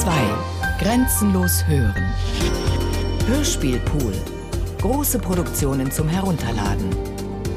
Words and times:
2. 0.00 0.12
Grenzenlos 0.78 1.66
hören. 1.66 2.12
Hörspielpool. 3.26 4.12
Große 4.78 5.18
Produktionen 5.18 5.90
zum 5.90 6.06
Herunterladen. 6.06 6.90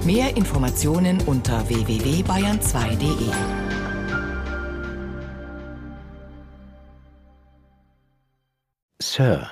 Mehr 0.05 0.37
Informationen 0.37 1.19
unter 1.25 1.67
www.bayern2.de. 1.67 3.29
Sir, 9.01 9.49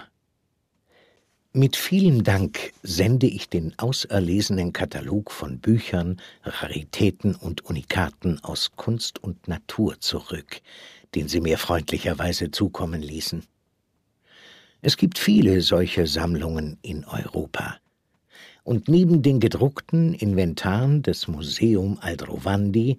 mit 1.51 1.75
vielem 1.75 2.23
Dank 2.23 2.71
sende 2.83 3.25
ich 3.25 3.49
den 3.49 3.73
auserlesenen 3.79 4.73
Katalog 4.73 5.31
von 5.31 5.59
Büchern, 5.59 6.21
Raritäten 6.43 7.35
und 7.35 7.65
Unikaten 7.65 8.39
aus 8.43 8.73
Kunst 8.75 9.23
und 9.23 9.47
Natur 9.47 9.99
zurück, 9.99 10.61
den 11.15 11.27
Sie 11.27 11.41
mir 11.41 11.57
freundlicherweise 11.57 12.51
zukommen 12.51 13.01
ließen. 13.01 13.43
Es 14.81 14.97
gibt 14.97 15.17
viele 15.17 15.61
solche 15.61 16.07
Sammlungen 16.07 16.77
in 16.81 17.03
Europa. 17.05 17.77
Und 18.63 18.87
neben 18.87 19.21
den 19.21 19.39
gedruckten 19.39 20.13
Inventaren 20.13 21.01
des 21.01 21.27
Museum 21.27 21.97
Aldrovandi, 22.01 22.97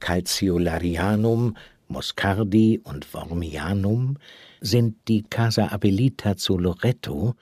Calciolarianum, 0.00 1.56
Moscardi 1.88 2.80
und 2.82 3.14
Wormianum 3.14 4.18
sind 4.60 4.96
die 5.08 5.22
Casa 5.22 5.68
Abelita 5.68 6.36
zu 6.36 6.58
Loreto, 6.58 7.34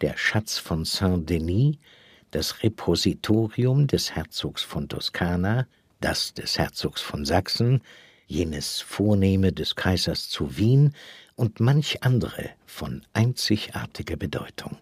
der 0.00 0.16
Schatz 0.16 0.58
von 0.58 0.84
Saint-Denis, 0.84 1.76
das 2.30 2.62
Repositorium 2.62 3.86
des 3.86 4.16
Herzogs 4.16 4.62
von 4.62 4.88
Toskana, 4.88 5.66
das 6.00 6.32
des 6.34 6.58
Herzogs 6.58 7.02
von 7.02 7.24
Sachsen, 7.24 7.82
jenes 8.32 8.80
Vornehme 8.80 9.52
des 9.52 9.76
Kaisers 9.76 10.30
zu 10.30 10.56
Wien 10.56 10.94
und 11.36 11.60
manch 11.60 12.02
andere 12.02 12.48
von 12.66 13.02
einzigartiger 13.12 14.16
Bedeutung. 14.16 14.78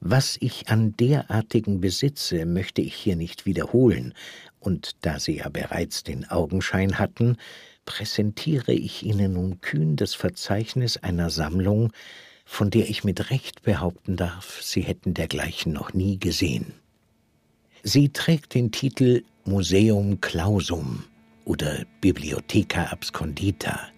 Was 0.00 0.38
ich 0.40 0.68
an 0.68 0.96
derartigen 0.96 1.80
besitze, 1.80 2.46
möchte 2.46 2.80
ich 2.80 2.94
hier 2.94 3.16
nicht 3.16 3.44
wiederholen, 3.44 4.14
und 4.60 4.92
da 5.02 5.18
Sie 5.18 5.38
ja 5.38 5.48
bereits 5.48 6.04
den 6.04 6.30
Augenschein 6.30 6.98
hatten, 6.98 7.36
präsentiere 7.84 8.72
ich 8.72 9.02
Ihnen 9.02 9.34
nun 9.34 9.60
kühn 9.60 9.96
das 9.96 10.14
Verzeichnis 10.14 10.96
einer 10.96 11.28
Sammlung, 11.28 11.92
von 12.44 12.70
der 12.70 12.88
ich 12.88 13.04
mit 13.04 13.30
Recht 13.30 13.62
behaupten 13.62 14.16
darf, 14.16 14.62
Sie 14.62 14.82
hätten 14.82 15.12
dergleichen 15.12 15.72
noch 15.72 15.92
nie 15.92 16.18
gesehen. 16.18 16.72
Sie 17.82 18.10
trägt 18.10 18.54
den 18.54 18.70
Titel 18.70 19.22
Museum 19.44 20.20
Clausum 20.20 21.04
oder 21.50 21.84
Bibliotheca 22.00 22.84
Abscondita. 22.92 23.88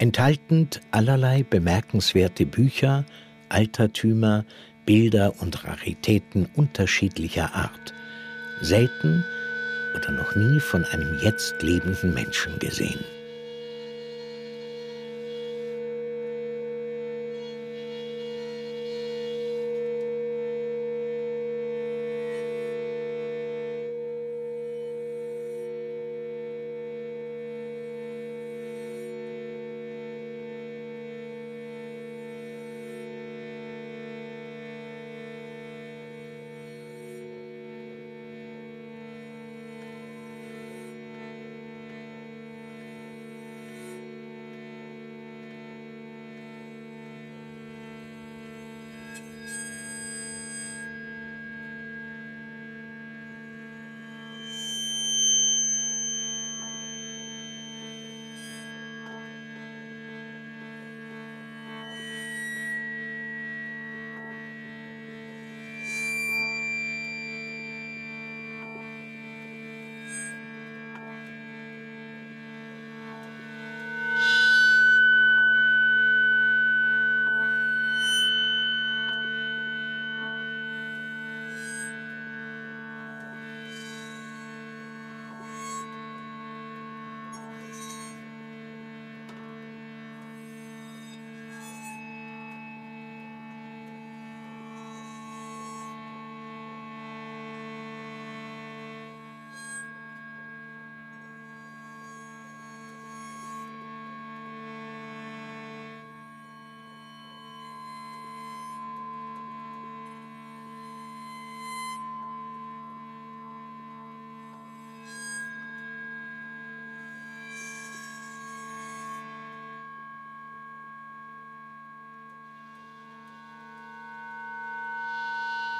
Enthaltend 0.00 0.80
allerlei 0.90 1.44
bemerkenswerte 1.44 2.46
Bücher, 2.46 3.04
Altertümer, 3.48 4.44
Bilder 4.86 5.40
und 5.40 5.64
Raritäten 5.64 6.46
unterschiedlicher 6.56 7.54
Art, 7.54 7.94
selten 8.60 9.24
oder 9.96 10.10
noch 10.10 10.34
nie 10.34 10.58
von 10.58 10.84
einem 10.86 11.20
jetzt 11.22 11.62
lebenden 11.62 12.12
Menschen 12.12 12.58
gesehen. 12.58 13.04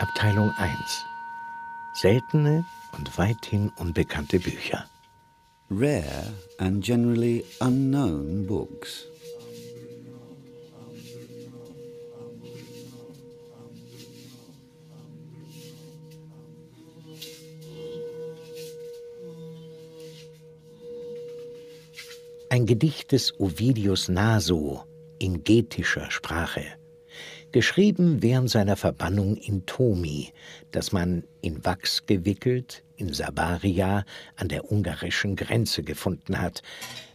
Abteilung 0.07 0.51
1 0.59 1.07
Seltene 1.95 2.67
und 2.93 3.17
weithin 3.17 3.71
unbekannte 3.79 4.39
Bücher. 4.39 4.85
Rare 5.71 6.31
and 6.59 6.85
generally 6.85 7.43
unknown 7.61 8.47
books. 8.47 9.07
Ein 22.51 22.67
Gedicht 22.67 23.13
des 23.13 23.33
Ovidius 23.41 24.11
Naso 24.11 24.85
in 25.19 25.43
getischer 25.45 26.11
Sprache 26.11 26.77
geschrieben 27.55 28.21
während 28.21 28.51
seiner 28.51 28.75
Verbannung 28.75 29.37
in 29.37 29.65
Tomi, 29.65 30.33
das 30.73 30.91
man 30.91 31.23
in 31.41 31.65
Wachs 31.65 32.05
gewickelt 32.05 32.83
in 32.97 33.15
Sabaria 33.15 34.05
an 34.35 34.49
der 34.49 34.73
ungarischen 34.73 35.37
Grenze 35.37 35.85
gefunden 35.85 36.41
hat, 36.41 36.65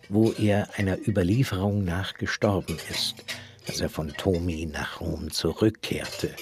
wo 0.07 0.31
er 0.31 0.69
einer 0.77 0.97
Überlieferung 1.05 1.83
nach 1.83 2.13
gestorben 2.13 2.77
ist, 2.89 3.15
als 3.67 3.81
er 3.81 3.89
von 3.89 4.13
Tomi 4.13 4.65
nach 4.65 5.01
Rom 5.01 5.29
zurückkehrte. 5.29 6.33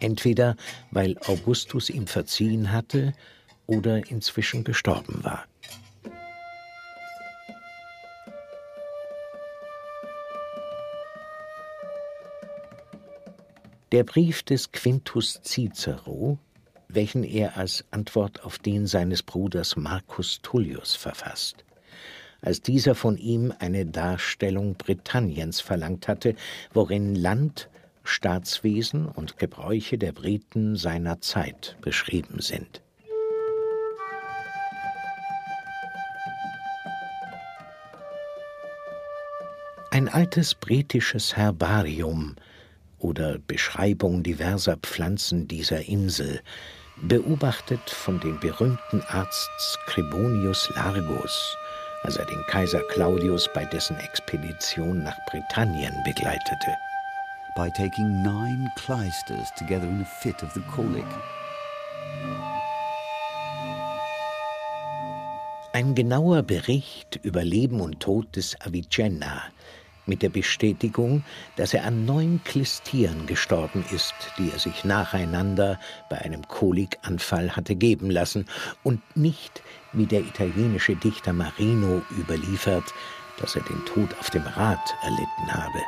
Entweder 0.00 0.56
weil 0.90 1.18
Augustus 1.26 1.90
ihm 1.90 2.06
verziehen 2.06 2.72
hatte 2.72 3.12
oder 3.66 4.10
inzwischen 4.10 4.64
gestorben 4.64 5.22
war. 5.24 5.44
Der 13.92 14.02
Brief 14.02 14.42
des 14.42 14.72
Quintus 14.72 15.40
Cicero, 15.44 16.38
welchen 16.88 17.22
er 17.22 17.56
als 17.56 17.84
Antwort 17.92 18.42
auf 18.42 18.58
den 18.58 18.88
seines 18.88 19.22
Bruders 19.22 19.76
Marcus 19.76 20.40
Tullius 20.42 20.96
verfasst. 20.96 21.64
Als 22.40 22.60
dieser 22.60 22.96
von 22.96 23.16
ihm 23.16 23.54
eine 23.60 23.86
Darstellung 23.86 24.74
Britanniens 24.74 25.60
verlangt 25.60 26.08
hatte, 26.08 26.34
worin 26.72 27.14
Land, 27.14 27.68
Staatswesen 28.02 29.06
und 29.06 29.38
Gebräuche 29.38 29.98
der 29.98 30.10
Briten 30.10 30.74
seiner 30.74 31.20
Zeit 31.20 31.76
beschrieben 31.80 32.40
sind. 32.40 32.82
Ein 39.92 40.08
altes 40.08 40.56
britisches 40.56 41.36
Herbarium 41.36 42.34
oder 43.06 43.38
Beschreibung 43.38 44.24
diverser 44.24 44.76
Pflanzen 44.76 45.46
dieser 45.46 45.88
Insel, 45.88 46.40
beobachtet 46.96 47.88
von 47.88 48.18
dem 48.20 48.40
berühmten 48.40 49.00
Arzt 49.08 49.48
Scribonius 49.58 50.68
Largus, 50.74 51.56
als 52.02 52.16
er 52.16 52.26
den 52.26 52.42
Kaiser 52.48 52.80
Claudius 52.88 53.48
bei 53.54 53.64
dessen 53.66 53.96
Expedition 53.98 55.04
nach 55.04 55.16
Britannien 55.30 55.94
begleitete. 56.04 56.76
By 57.54 57.70
taking 57.70 58.22
nine 58.22 58.68
clysters 58.76 59.48
together 59.56 59.86
in 59.86 60.02
a 60.02 60.04
fit 60.20 60.42
of 60.42 60.52
the 60.54 60.60
colic. 60.74 61.04
Ein 65.72 65.94
genauer 65.94 66.42
Bericht 66.42 67.20
über 67.22 67.44
Leben 67.44 67.80
und 67.80 68.00
Tod 68.00 68.34
des 68.34 68.60
Avicenna 68.60 69.42
mit 70.06 70.22
der 70.22 70.28
Bestätigung, 70.28 71.24
dass 71.56 71.74
er 71.74 71.84
an 71.84 72.04
neun 72.04 72.40
Klistieren 72.44 73.26
gestorben 73.26 73.84
ist, 73.92 74.14
die 74.38 74.50
er 74.50 74.58
sich 74.58 74.84
nacheinander 74.84 75.78
bei 76.08 76.18
einem 76.18 76.46
Kolikanfall 76.46 77.54
hatte 77.54 77.74
geben 77.74 78.10
lassen 78.10 78.46
und 78.82 79.00
nicht, 79.16 79.62
wie 79.92 80.06
der 80.06 80.20
italienische 80.20 80.96
Dichter 80.96 81.32
Marino 81.32 82.02
überliefert, 82.18 82.84
dass 83.40 83.56
er 83.56 83.62
den 83.62 83.84
Tod 83.86 84.08
auf 84.18 84.30
dem 84.30 84.42
Rad 84.42 84.94
erlitten 85.02 85.52
habe. 85.52 85.80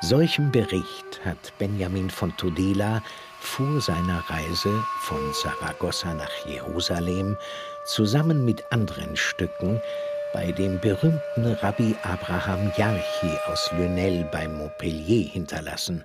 Solchem 0.00 0.52
Bericht 0.52 1.24
hat 1.24 1.56
Benjamin 1.58 2.10
von 2.10 2.36
Tudela 2.36 3.02
vor 3.40 3.80
seiner 3.80 4.22
Reise 4.28 4.84
von 5.00 5.32
Saragossa 5.32 6.12
nach 6.12 6.46
Jerusalem 6.46 7.36
zusammen 7.86 8.44
mit 8.44 8.70
anderen 8.70 9.16
Stücken 9.16 9.80
bei 10.34 10.50
dem 10.50 10.80
berühmten 10.80 11.46
Rabbi 11.62 11.94
Abraham 12.02 12.72
Jarchi 12.76 13.38
aus 13.46 13.70
Lunel 13.78 14.28
bei 14.32 14.48
Montpellier 14.48 15.28
hinterlassen, 15.28 16.04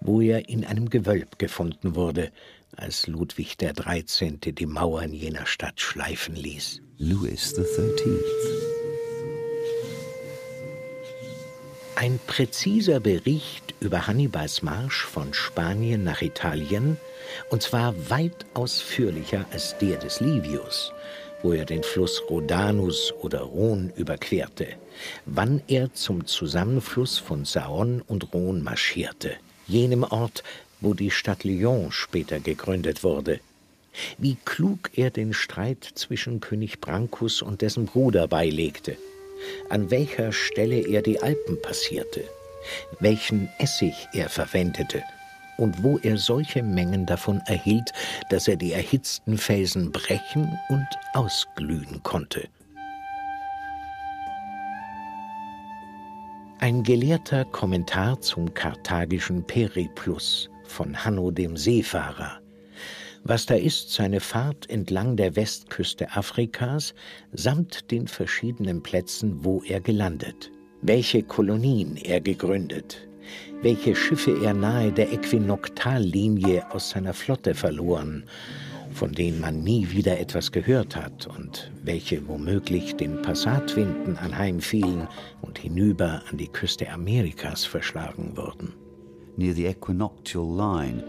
wo 0.00 0.22
er 0.22 0.48
in 0.48 0.64
einem 0.64 0.88
Gewölb 0.88 1.38
gefunden 1.38 1.94
wurde, 1.94 2.32
als 2.74 3.06
Ludwig 3.06 3.58
XIII. 3.58 4.38
die 4.38 4.64
Mauern 4.66 5.12
jener 5.12 5.44
Stadt 5.44 5.78
schleifen 5.78 6.34
ließ. 6.34 6.80
Louis 6.96 7.54
XIII. 7.54 8.18
Ein 11.96 12.18
präziser 12.26 12.98
Bericht 12.98 13.74
über 13.80 14.06
Hannibals 14.06 14.62
Marsch 14.62 15.04
von 15.04 15.34
Spanien 15.34 16.02
nach 16.02 16.22
Italien, 16.22 16.96
und 17.50 17.60
zwar 17.62 17.94
weit 18.08 18.46
ausführlicher 18.54 19.44
als 19.52 19.76
der 19.76 19.98
des 19.98 20.20
Livius, 20.20 20.93
wo 21.44 21.52
er 21.52 21.66
den 21.66 21.82
Fluss 21.82 22.22
Rhodanus 22.30 23.12
oder 23.20 23.40
Rhone 23.40 23.92
überquerte, 23.96 24.66
wann 25.26 25.62
er 25.68 25.92
zum 25.92 26.26
Zusammenfluss 26.26 27.18
von 27.18 27.44
Saône 27.44 28.00
und 28.08 28.32
Rhone 28.32 28.62
marschierte, 28.62 29.36
jenem 29.66 30.04
Ort, 30.04 30.42
wo 30.80 30.94
die 30.94 31.10
Stadt 31.10 31.44
Lyon 31.44 31.92
später 31.92 32.40
gegründet 32.40 33.04
wurde, 33.04 33.40
wie 34.16 34.38
klug 34.46 34.90
er 34.94 35.10
den 35.10 35.34
Streit 35.34 35.84
zwischen 35.94 36.40
König 36.40 36.80
Brancus 36.80 37.42
und 37.42 37.60
dessen 37.60 37.84
Bruder 37.84 38.26
beilegte, 38.26 38.96
an 39.68 39.90
welcher 39.90 40.32
Stelle 40.32 40.80
er 40.80 41.02
die 41.02 41.20
Alpen 41.20 41.60
passierte, 41.60 42.24
welchen 43.00 43.50
Essig 43.58 43.94
er 44.14 44.30
verwendete 44.30 45.02
und 45.58 45.82
wo 45.82 45.98
er 45.98 46.16
solche 46.16 46.62
Mengen 46.62 47.06
davon 47.06 47.40
erhielt, 47.46 47.92
dass 48.30 48.48
er 48.48 48.56
die 48.56 48.72
erhitzten 48.72 49.38
Felsen 49.38 49.92
brechen 49.92 50.58
und 50.68 50.86
ausglühen 51.12 52.02
konnte. 52.02 52.48
Ein 56.60 56.82
gelehrter 56.82 57.44
Kommentar 57.44 58.20
zum 58.20 58.54
karthagischen 58.54 59.46
Periplus 59.46 60.48
von 60.64 61.04
Hanno 61.04 61.30
dem 61.30 61.56
Seefahrer. 61.56 62.40
Was 63.22 63.46
da 63.46 63.54
ist, 63.54 63.90
seine 63.90 64.20
Fahrt 64.20 64.68
entlang 64.68 65.16
der 65.16 65.34
Westküste 65.34 66.10
Afrikas 66.14 66.94
samt 67.32 67.90
den 67.90 68.06
verschiedenen 68.06 68.82
Plätzen, 68.82 69.44
wo 69.44 69.62
er 69.66 69.80
gelandet, 69.80 70.50
welche 70.82 71.22
Kolonien 71.22 71.96
er 71.96 72.20
gegründet, 72.20 73.08
welche 73.64 73.96
Schiffe 73.96 74.44
er 74.44 74.52
nahe 74.52 74.92
der 74.92 75.10
Äquinoktallinie 75.10 76.70
aus 76.70 76.90
seiner 76.90 77.14
Flotte 77.14 77.54
verloren, 77.54 78.24
von 78.92 79.12
denen 79.12 79.40
man 79.40 79.62
nie 79.62 79.90
wieder 79.90 80.20
etwas 80.20 80.52
gehört 80.52 80.94
hat 80.94 81.26
und 81.26 81.72
welche 81.82 82.28
womöglich 82.28 82.94
den 82.94 83.22
Passatwinden 83.22 84.18
anheimfielen 84.18 85.08
und 85.40 85.58
hinüber 85.58 86.22
an 86.30 86.36
die 86.36 86.48
Küste 86.48 86.90
Amerikas 86.90 87.64
verschlagen 87.64 88.36
wurden. 88.36 88.74
Near 89.38 89.54
the 89.54 89.64
equinoctial 89.64 90.44
line 90.44 91.02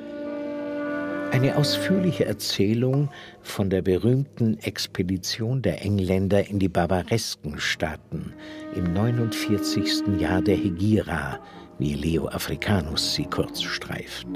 eine 1.31 1.57
ausführliche 1.57 2.23
Erzählung 2.23 3.09
von 3.41 3.69
der 3.69 3.81
berühmten 3.81 4.57
Expedition 4.59 5.61
der 5.61 5.83
Engländer 5.83 6.47
in 6.47 6.59
die 6.59 6.69
barbaresken 6.69 7.59
Staaten 7.59 8.31
im 8.73 8.93
49. 8.93 10.19
Jahr 10.19 10.41
der 10.41 10.55
Hegira 10.55 11.41
wie 11.79 11.93
Leo 11.93 12.27
Africanus 12.27 13.15
sie 13.15 13.25
kurz 13.25 13.61
streift, 13.61 14.27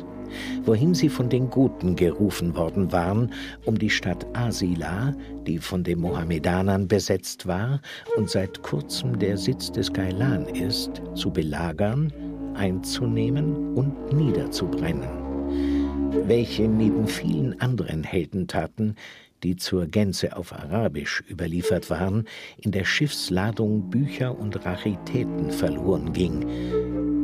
wohin 0.63 0.93
sie 0.93 1.09
von 1.09 1.29
den 1.29 1.49
Goten 1.49 1.95
gerufen 1.95 2.55
worden 2.55 2.91
waren, 2.91 3.31
um 3.65 3.77
die 3.77 3.89
Stadt 3.89 4.25
Asila, 4.33 5.13
die 5.47 5.57
von 5.57 5.83
den 5.83 5.99
Mohammedanern 5.99 6.87
besetzt 6.87 7.47
war 7.47 7.81
und 8.17 8.29
seit 8.29 8.61
kurzem 8.61 9.17
der 9.17 9.37
Sitz 9.37 9.71
des 9.71 9.91
Gailan 9.91 10.45
ist, 10.47 11.01
zu 11.15 11.31
belagern, 11.31 12.11
einzunehmen 12.55 13.73
und 13.75 14.13
niederzubrennen, 14.13 15.09
welche 16.27 16.67
neben 16.67 17.07
vielen 17.07 17.59
anderen 17.61 18.03
Heldentaten 18.03 18.95
die 19.43 19.55
zur 19.55 19.87
Gänze 19.87 20.35
auf 20.35 20.53
Arabisch 20.53 21.23
überliefert 21.29 21.89
waren, 21.89 22.25
in 22.57 22.71
der 22.71 22.85
Schiffsladung 22.85 23.89
Bücher 23.89 24.37
und 24.37 24.65
Raritäten 24.65 25.51
verloren 25.51 26.13
ging, 26.13 26.45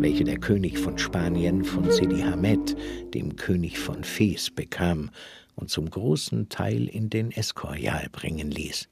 welche 0.01 0.23
der 0.23 0.37
König 0.37 0.77
von 0.77 0.97
Spanien 0.97 1.63
von 1.63 1.89
Sidi 1.91 2.21
Hamed, 2.21 2.75
dem 3.13 3.35
König 3.35 3.79
von 3.79 4.03
Fes, 4.03 4.51
bekam 4.51 5.09
und 5.55 5.69
zum 5.69 5.89
großen 5.89 6.49
Teil 6.49 6.87
in 6.87 7.09
den 7.09 7.31
Escorial 7.31 8.07
bringen 8.11 8.51
ließ, 8.51 8.89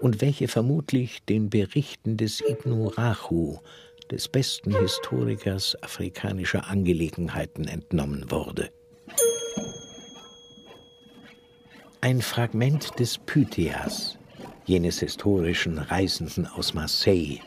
und 0.00 0.20
welche 0.20 0.48
vermutlich 0.48 1.22
den 1.24 1.50
Berichten 1.50 2.16
des 2.16 2.40
Ibn 2.40 2.86
Rachu, 2.86 3.58
des 4.10 4.28
besten 4.28 4.78
Historikers 4.78 5.76
afrikanischer 5.82 6.68
Angelegenheiten, 6.68 7.66
entnommen 7.66 8.30
wurde. 8.30 8.70
Ein 12.00 12.22
Fragment 12.22 13.00
des 13.00 13.18
Pythias, 13.18 14.18
jenes 14.66 15.00
historischen 15.00 15.78
Reisenden 15.78 16.46
aus 16.46 16.72
Marseille, 16.72 17.40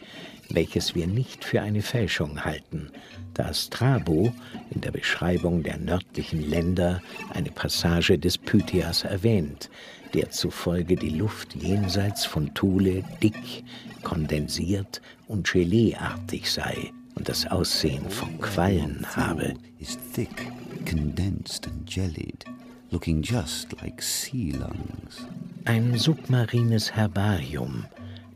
welches 0.50 0.93
wir 0.93 1.08
nicht 1.08 1.46
für 1.46 1.62
eine 1.62 1.81
Fälschung 1.81 2.43
halten, 2.43 2.91
da 3.34 3.53
Strabo 3.53 4.34
in 4.72 4.81
der 4.81 4.91
Beschreibung 4.91 5.63
der 5.63 5.77
nördlichen 5.77 6.41
Länder 6.41 7.01
eine 7.34 7.50
Passage 7.50 8.20
des 8.20 8.38
Pythias 8.38 9.05
erwähnt, 9.05 9.70
der 10.13 10.31
zufolge 10.31 10.98
die 10.98 11.12
Luft 11.12 11.55
jenseits 11.55 12.25
von 12.25 12.53
Thule 12.53 13.05
dick, 13.24 13.63
kondensiert 14.03 15.01
und 15.29 15.50
geleeartig 15.50 16.51
sei 16.51 16.91
und 17.15 17.29
das 17.29 17.48
Aussehen 17.48 18.10
von 18.10 18.38
Quallen 18.41 19.05
habe. 19.15 19.53
Is 19.79 19.98
thick, 20.13 20.51
condensed 20.86 21.67
and 21.67 21.89
jellied, 21.89 22.43
looking 22.91 23.21
just 23.21 23.81
like 23.81 24.01
sea 24.01 24.51
lungs. 24.51 25.25
Ein 25.65 25.98
submarines 25.98 26.91
Herbarium, 26.91 27.86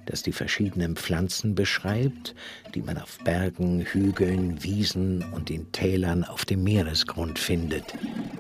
das 0.06 0.24
die 0.24 0.32
verschiedenen 0.32 0.96
Pflanzen 0.96 1.56
beschreibt, 1.56 2.36
die 2.74 2.82
man 2.82 2.98
auf 2.98 3.18
Bergen, 3.24 3.82
Hügeln, 3.82 4.64
Wiesen 4.64 5.24
und 5.34 5.50
in 5.50 5.72
Tälern 5.72 6.24
auf 6.24 6.46
dem 6.46 6.64
Meeresgrund 6.64 7.38
findet, 7.38 7.94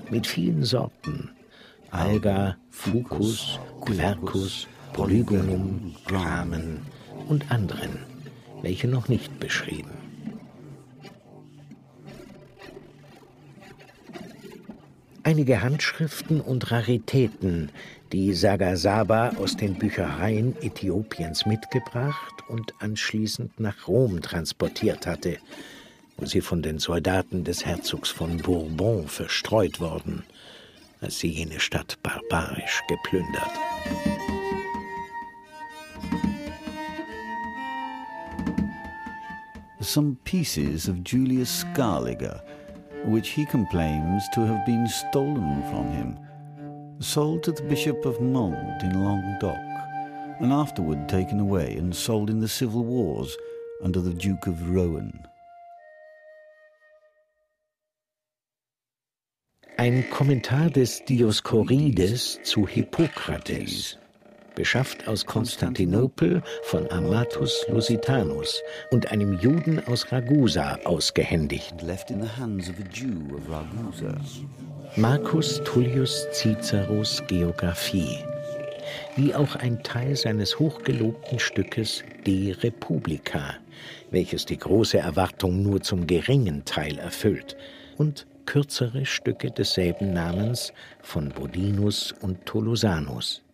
mit 0.09 0.25
vielen 0.25 0.63
Sorten. 0.63 1.31
Alga, 1.91 2.57
Fucus, 2.69 3.59
Quercus, 3.81 4.67
Polygonum, 4.93 5.95
Gramen 6.05 6.79
und 7.27 7.51
anderen, 7.51 7.99
welche 8.61 8.87
noch 8.87 9.09
nicht 9.09 9.39
beschrieben. 9.39 9.94
Einige 15.25 15.63
Handschriften 15.63 16.39
und 16.39 16.69
Raritäten, 16.69 17.71
die 18.11 18.31
Sagasaba 18.35 19.29
aus 19.37 19.57
den 19.57 19.73
Büchereien 19.73 20.55
Äthiopiens 20.61 21.47
mitgebracht 21.47 22.43
und 22.47 22.75
anschließend 22.77 23.59
nach 23.59 23.87
Rom 23.87 24.21
transportiert 24.21 25.07
hatte, 25.07 25.39
wo 26.17 26.27
sie 26.27 26.41
von 26.41 26.61
den 26.61 26.77
Soldaten 26.77 27.43
des 27.43 27.65
Herzogs 27.65 28.11
von 28.11 28.37
Bourbon 28.37 29.07
verstreut 29.07 29.79
worden, 29.79 30.21
als 31.01 31.17
sie 31.17 31.29
jene 31.29 31.59
Stadt 31.59 31.97
barbarisch 32.03 32.83
geplündert. 32.87 33.49
some 39.81 40.17
pieces 40.25 40.89
of 40.89 40.97
Julius 41.05 41.61
Scaliger, 41.61 42.43
which 43.05 43.29
he 43.29 43.45
complains 43.45 44.23
to 44.33 44.41
have 44.41 44.65
been 44.65 44.87
stolen 44.87 45.61
from 45.69 45.89
him, 45.91 46.17
sold 46.99 47.43
to 47.43 47.51
the 47.51 47.63
Bishop 47.63 48.03
of 48.05 48.19
Mende 48.19 48.81
in 48.83 49.03
Languedoc, 49.03 49.57
and 50.39 50.51
afterward 50.51 51.07
taken 51.07 51.39
away 51.39 51.75
and 51.75 51.95
sold 51.95 52.29
in 52.29 52.39
the 52.39 52.47
civil 52.47 52.83
wars 52.83 53.37
under 53.83 54.01
the 54.01 54.13
Duke 54.13 54.47
of 54.47 54.69
Rohan. 54.69 55.25
Ein 59.77 60.03
Kommentar 60.09 60.71
des 60.71 61.01
Dioskorides 61.05 62.39
zu 62.43 62.65
Hippokrates, 62.65 63.97
beschafft 64.55 65.07
aus 65.07 65.25
Konstantinopel 65.25 66.41
von 66.63 66.89
Amatus 66.91 67.65
Lusitanus 67.69 68.61
und 68.91 69.11
einem 69.11 69.37
Juden 69.39 69.85
aus 69.87 70.11
Ragusa 70.11 70.79
ausgehändigt. 70.85 71.75
Marcus 74.95 75.61
Tullius 75.65 76.27
Ciceros 76.31 77.21
Geographie, 77.27 78.17
wie 79.15 79.35
auch 79.35 79.55
ein 79.57 79.83
Teil 79.83 80.15
seines 80.15 80.57
hochgelobten 80.57 81.39
Stückes 81.39 82.03
De 82.25 82.53
Republica, 82.53 83.55
welches 84.11 84.45
die 84.45 84.57
große 84.57 84.97
Erwartung 84.97 85.61
nur 85.63 85.81
zum 85.81 86.07
geringen 86.07 86.63
Teil 86.65 86.97
erfüllt, 86.97 87.57
und 87.97 88.25
kürzere 88.45 89.05
Stücke 89.05 89.51
desselben 89.51 90.13
Namens 90.13 90.71
von 91.01 91.29
Bodinus 91.29 92.13
und 92.21 92.45
Tolosanus. 92.45 93.44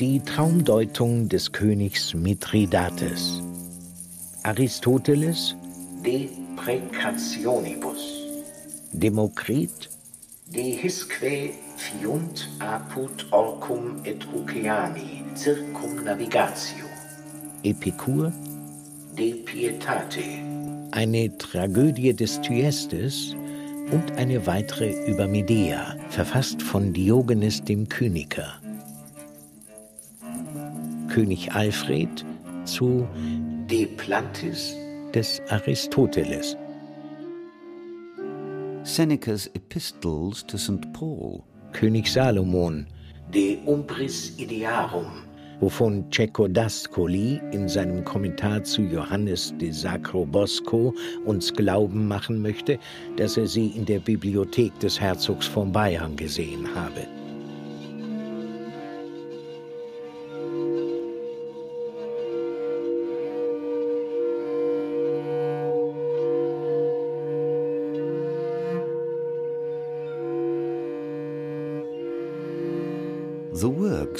Die 0.00 0.18
Traumdeutung 0.18 1.28
des 1.28 1.52
Königs 1.52 2.14
Mithridates. 2.14 3.40
Aristoteles 4.42 5.54
De 6.04 6.28
Precationibus. 6.56 8.26
Demokrit 8.92 9.88
De 10.52 10.62
hisque 10.82 11.52
fiunt 11.76 12.48
apud 12.58 13.24
orcum 13.30 14.00
et 14.04 14.26
oceani 14.34 15.22
circumnavigatio. 15.36 16.86
Epikur 17.62 18.32
De 19.16 19.32
Pietate, 19.32 20.24
eine 20.90 21.38
Tragödie 21.38 22.14
des 22.14 22.40
Thyestes 22.40 23.36
und 23.92 24.10
eine 24.16 24.44
weitere 24.44 24.92
über 25.06 25.28
Medea, 25.28 25.94
verfasst 26.10 26.60
von 26.62 26.92
Diogenes 26.92 27.62
dem 27.62 27.88
Kyniker. 27.88 28.63
König 31.14 31.54
Alfred 31.54 32.24
zu 32.64 33.06
De 33.70 33.86
Plantis 33.86 34.74
des 35.14 35.40
Aristoteles. 35.48 36.56
Senecas 38.82 39.46
Epistles 39.54 40.44
to 40.44 40.58
St. 40.58 40.92
Paul. 40.92 41.44
König 41.72 42.08
Salomon, 42.08 42.88
De 43.32 43.58
Umbris 43.64 44.36
Idearum 44.38 45.06
wovon 45.60 46.04
Cecco 46.10 46.48
d'Ascoli 46.48 47.40
in 47.52 47.68
seinem 47.68 48.04
Kommentar 48.04 48.64
zu 48.64 48.82
Johannes 48.82 49.54
de 49.60 49.70
Sacro 49.70 50.26
Bosco 50.26 50.92
uns 51.26 51.52
glauben 51.52 52.08
machen 52.08 52.42
möchte, 52.42 52.76
dass 53.16 53.36
er 53.36 53.46
sie 53.46 53.68
in 53.68 53.84
der 53.84 54.00
Bibliothek 54.00 54.76
des 54.80 55.00
Herzogs 55.00 55.46
von 55.46 55.70
Bayern 55.70 56.16
gesehen 56.16 56.66
habe. 56.74 57.06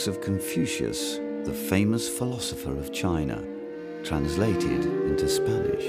Works 0.05 0.17
of 0.19 0.23
Confucius 0.23 1.19
the 1.45 1.53
famous 1.53 2.09
philosopher 2.09 2.73
of 2.79 2.93
China, 2.93 3.43
translated 4.03 4.85
into 4.85 5.29
Spanish. 5.29 5.85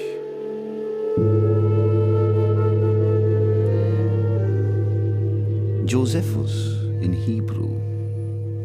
Josephus 5.86 6.74
in 7.02 7.14
Hebrew, 7.14 7.78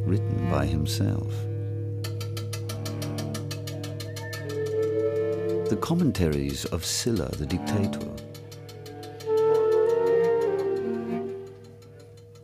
written 0.05 0.51
by 0.51 0.67
himself. 0.67 1.33
The 5.69 5.79
commentaries 5.81 6.65
of 6.67 6.85
Sylla 6.85 7.31
the 7.37 7.47
dictator. 7.47 8.30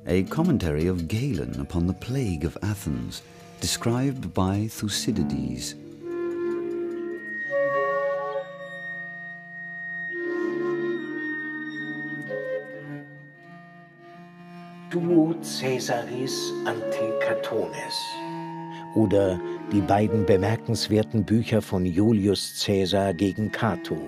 A 0.08 0.22
commentary 0.22 0.86
of 0.86 1.08
Galen 1.08 1.58
upon 1.58 1.88
the 1.88 1.92
plague 1.92 2.44
of 2.44 2.56
Athens 2.62 3.22
described 3.60 4.32
by 4.32 4.68
Thucydides. 4.68 5.74
Duo 14.90 15.34
Caesaris 15.42 16.52
Anticatones 16.64 17.94
oder 18.94 19.40
die 19.72 19.80
beiden 19.80 20.24
bemerkenswerten 20.24 21.24
Bücher 21.24 21.60
von 21.60 21.84
Julius 21.84 22.64
Caesar 22.64 23.12
gegen 23.12 23.50
Cato, 23.50 23.98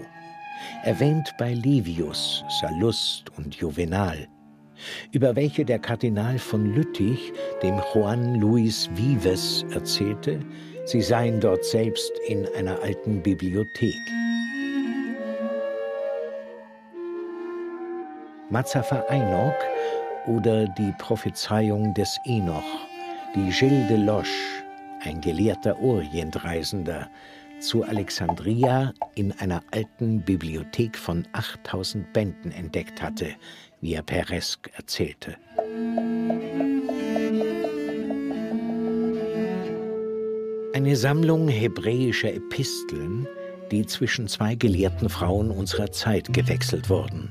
erwähnt 0.85 1.35
bei 1.40 1.55
Livius, 1.55 2.45
Sallust 2.61 3.37
und 3.37 3.57
Juvenal 3.57 4.28
über 5.12 5.37
welche 5.37 5.64
der 5.64 5.78
Kardinal 5.78 6.38
von 6.38 6.75
Lüttich 6.75 7.32
dem 7.62 7.80
Juan 7.92 8.40
Luis 8.40 8.88
Vives 8.94 9.64
erzählte, 9.73 10.40
sie 10.85 11.02
seien 11.02 11.40
dort 11.40 11.64
selbst 11.64 12.12
in 12.26 12.47
einer 12.56 12.80
alten 12.82 13.23
Bibliothek. 13.23 13.94
Mazzafa 18.50 19.04
Einok 19.08 19.54
oder 20.26 20.66
die 20.66 20.92
Prophezeiung 20.99 21.92
des 21.94 22.18
Enoch, 22.25 22.64
die 23.35 23.50
Gilles 23.50 23.88
de 23.88 23.99
Loche, 23.99 24.26
ein 25.02 25.20
gelehrter 25.20 25.78
Orientreisender, 25.80 27.08
zu 27.61 27.82
Alexandria 27.85 28.92
in 29.14 29.32
einer 29.40 29.62
alten 29.73 30.20
Bibliothek 30.20 30.97
von 30.97 31.26
8000 31.32 32.12
Bänden 32.12 32.52
entdeckt 32.52 33.02
hatte, 33.02 33.35
wie 33.80 33.94
er 33.94 34.02
Peresk 34.02 34.70
erzählte. 34.76 35.37
Eine 40.75 40.97
Sammlung 40.97 41.49
hebräischer 41.49 42.32
Episteln, 42.32 43.26
die 43.70 43.85
zwischen 43.87 44.28
zwei 44.28 44.54
gelehrten 44.54 45.08
Frauen 45.08 45.50
unserer 45.50 45.90
Zeit 45.90 46.32
gewechselt 46.32 46.88
wurden, 46.88 47.30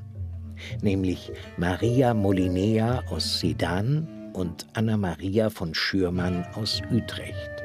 nämlich 0.82 1.32
Maria 1.58 2.14
Molinea 2.14 3.04
aus 3.10 3.40
Sedan 3.40 4.32
und 4.34 4.68
Anna 4.74 4.98
Maria 4.98 5.50
von 5.50 5.74
Schürmann 5.74 6.46
aus 6.54 6.82
Utrecht. 6.92 7.64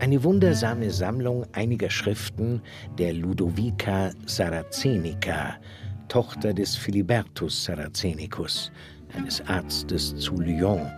Eine 0.00 0.24
wundersame 0.24 0.90
Sammlung 0.90 1.46
einiger 1.52 1.88
Schriften 1.88 2.60
der 2.98 3.12
Ludovica 3.12 4.10
Saracenica, 4.26 5.54
Tochter 6.12 6.52
des 6.52 6.76
Philibertus 6.76 7.64
Saracenicus, 7.64 8.70
eines 9.16 9.40
Arztes 9.46 10.14
zu 10.16 10.38
Lyon, 10.38 10.92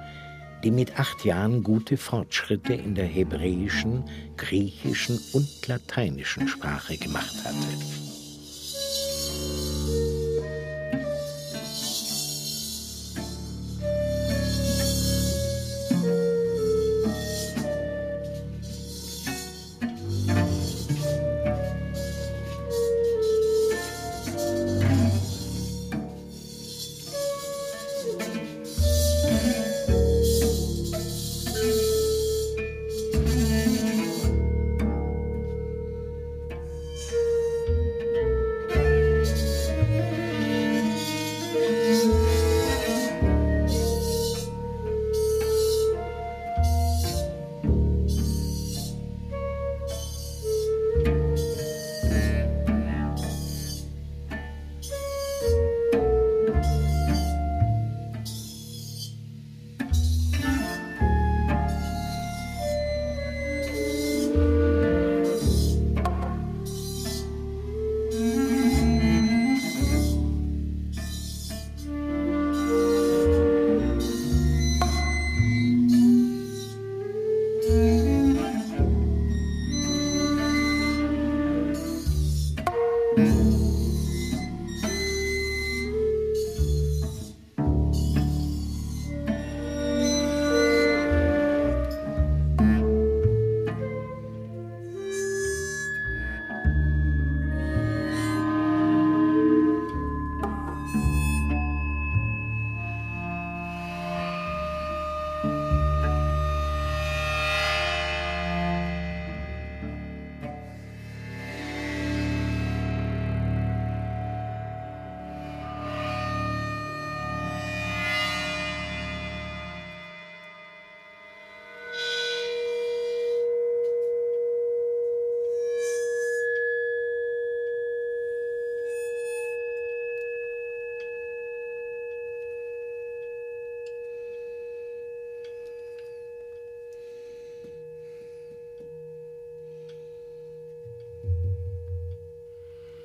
die 0.65 0.73
mit 0.73 0.99
acht 0.99 1.25
Jahren 1.25 1.63
gute 1.63 1.97
Fortschritte 1.97 2.75
in 2.75 2.97
der 2.97 3.07
hebräischen, 3.07 4.03
griechischen 4.37 5.21
und 5.33 5.69
lateinischen 5.69 6.49
Sprache 6.49 6.97
gemacht 6.97 7.37
hatte. 7.45 8.14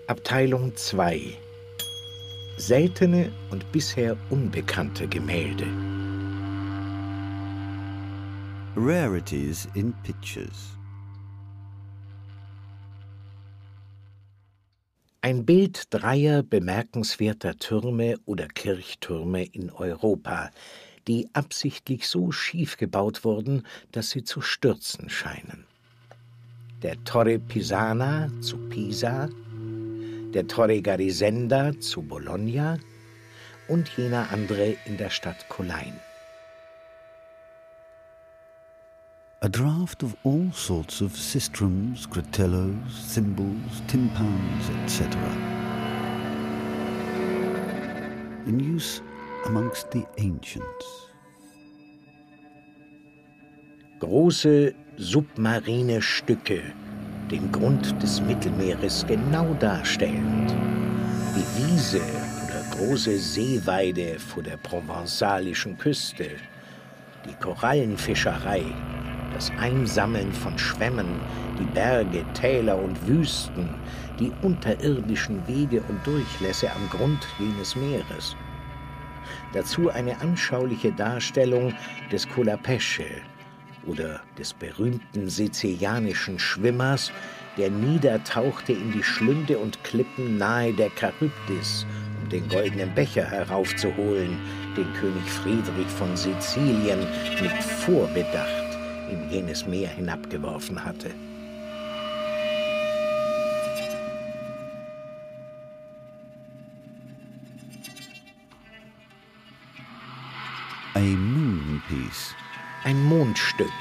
Abteilung 0.10 0.76
2 0.76 1.38
Seltene 2.58 3.32
und 3.52 3.72
bisher 3.72 4.18
unbekannte 4.32 5.08
Gemälde. 5.08 5.68
Rarities 8.76 9.68
in 9.76 9.94
Pictures. 10.02 10.76
Ein 15.22 15.46
Bild 15.46 15.84
dreier 15.92 16.42
bemerkenswerter 16.42 17.56
Türme 17.58 18.16
oder 18.26 18.48
Kirchtürme 18.48 19.44
in 19.44 19.70
Europa, 19.70 20.50
die 21.08 21.30
absichtlich 21.34 22.08
so 22.08 22.32
schief 22.32 22.78
gebaut 22.78 23.24
wurden, 23.24 23.62
dass 23.92 24.10
sie 24.10 24.24
zu 24.24 24.42
stürzen 24.42 25.08
scheinen. 25.12 25.68
Der 26.82 26.96
Torre 27.04 27.38
Pisana 27.38 28.32
zu 28.42 28.58
Pisa, 28.70 29.30
der 30.34 30.48
Torre 30.48 30.82
Garisenda 30.82 31.80
zu 31.80 32.02
Bologna 32.02 32.78
und 33.68 33.90
jener 33.98 34.32
andere 34.32 34.76
in 34.86 34.98
der 34.98 35.10
Stadt 35.10 35.48
Colain. 35.50 35.94
A 39.42 39.48
draft 39.48 40.04
of 40.04 40.16
all 40.26 40.52
sorts 40.52 41.02
of 41.02 41.14
sistrums, 41.16 42.10
gratellos, 42.10 42.74
cymbals, 42.92 43.82
timpans, 43.88 44.70
etc. 44.84 45.16
In 48.46 48.60
use 48.60 49.02
amongst 49.46 49.92
the 49.94 50.06
ancients. 50.18 51.10
Große 54.00 54.74
submarine 54.98 56.02
Stücke, 56.02 56.62
den 57.32 57.52
Grund 57.52 58.02
des 58.02 58.22
Mittelmeeres 58.22 59.06
genau 59.08 59.54
darstellend. 59.60 60.54
Die 61.36 61.62
Wiese 61.62 62.02
oder 62.46 62.64
große 62.76 63.18
Seeweide 63.18 64.18
vor 64.20 64.42
der 64.42 64.58
provenzalischen 64.58 65.78
Küste, 65.78 66.32
die 67.26 67.34
Korallenfischerei, 67.36 68.64
das 69.34 69.52
Einsammeln 69.60 70.34
von 70.34 70.58
Schwämmen, 70.58 71.20
die 71.60 71.72
Berge, 71.76 72.26
Täler 72.34 72.78
und 72.82 73.08
Wüsten, 73.08 73.70
die 74.20 74.32
unterirdischen 74.42 75.48
Wege 75.48 75.84
und 75.88 76.06
Durchlässe 76.06 76.72
am 76.72 76.90
Grund 76.90 77.28
jenes 77.38 77.76
Meeres. 77.76 78.36
Dazu 79.54 79.90
eine 79.90 80.20
anschauliche 80.22 80.92
Darstellung 80.92 81.74
des 82.12 82.28
Colapesce 82.28 83.22
oder 83.90 84.22
des 84.38 84.54
berühmten 84.54 85.30
sizilianischen 85.30 86.40
Schwimmers, 86.40 87.12
der 87.58 87.70
niedertauchte 87.70 88.74
in 88.74 88.92
die 88.92 89.04
Schlünde 89.04 89.58
und 89.58 89.84
Klippen 89.84 90.38
nahe 90.38 90.74
der 90.74 90.92
Charybdis, 90.98 91.86
um 92.22 92.30
den 92.30 92.48
goldenen 92.48 92.94
Becher 92.94 93.26
heraufzuholen, 93.26 94.38
den 94.78 94.94
König 94.94 95.24
Friedrich 95.24 95.88
von 95.98 96.16
Sizilien 96.16 97.00
mit 97.42 97.64
Vorbedacht 97.64 98.78
in 99.12 99.30
jenes 99.30 99.66
Meer 99.66 99.90
hinabgeworfen 99.90 100.84
hatte. 100.84 101.10
A 110.96 111.00
moon 111.00 111.82
piece. 111.88 112.36
Ein 112.86 113.04
Mondstück. 113.04 113.74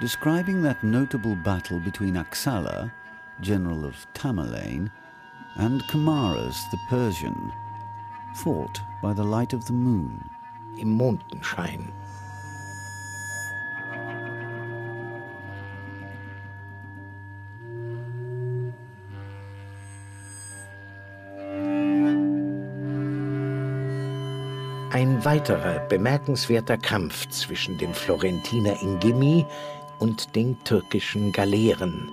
Describing 0.00 0.62
that 0.62 0.84
notable 0.84 1.34
battle 1.34 1.80
between 1.80 2.14
Axala, 2.14 2.92
general 3.40 3.84
of 3.84 4.06
Tamerlane, 4.14 4.88
and 5.56 5.82
Kamaras 5.90 6.70
the 6.70 6.78
Persian, 6.88 7.52
fought 8.34 8.80
by 9.02 9.12
the 9.12 9.24
light 9.24 9.52
of 9.52 9.64
the 9.64 9.72
moon. 9.72 10.30
Im 10.78 10.96
Mondenschein. 10.96 11.90
Ein 24.90 25.22
weiterer 25.22 25.80
bemerkenswerter 25.80 26.78
Kampf 26.78 27.28
zwischen 27.28 27.76
dem 27.76 27.92
Florentiner 27.92 28.80
Ingimi 28.80 29.44
und 29.98 30.34
den 30.34 30.56
türkischen 30.64 31.30
Galeeren 31.30 32.08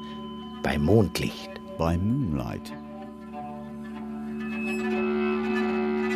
bei 0.62 0.78
Mondlicht. 0.78 1.52
By 1.78 1.98
moonlight. 1.98 2.74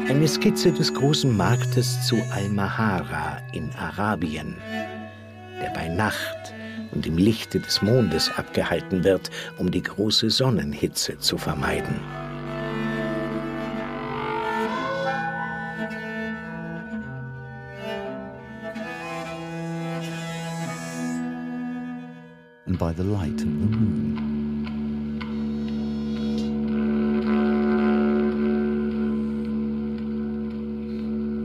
Eine 0.09 0.27
Skizze 0.27 0.73
des 0.73 0.93
großen 0.93 1.35
Marktes 1.35 2.05
zu 2.05 2.17
Al-Mahara 2.31 3.37
in 3.53 3.71
Arabien, 3.75 4.57
der 5.61 5.69
bei 5.73 5.87
Nacht 5.87 6.53
und 6.91 7.05
im 7.07 7.17
Lichte 7.17 7.59
des 7.61 7.81
Mondes 7.81 8.29
abgehalten 8.35 9.05
wird, 9.05 9.29
um 9.57 9.71
die 9.71 9.83
große 9.83 10.29
Sonnenhitze 10.29 11.19
zu 11.19 11.37
vermeiden. 11.37 12.18
By 22.89 22.93
the 22.93 23.03
light 23.03 23.39
of 23.41 23.59
the 23.61 23.67
moon. 23.67 24.17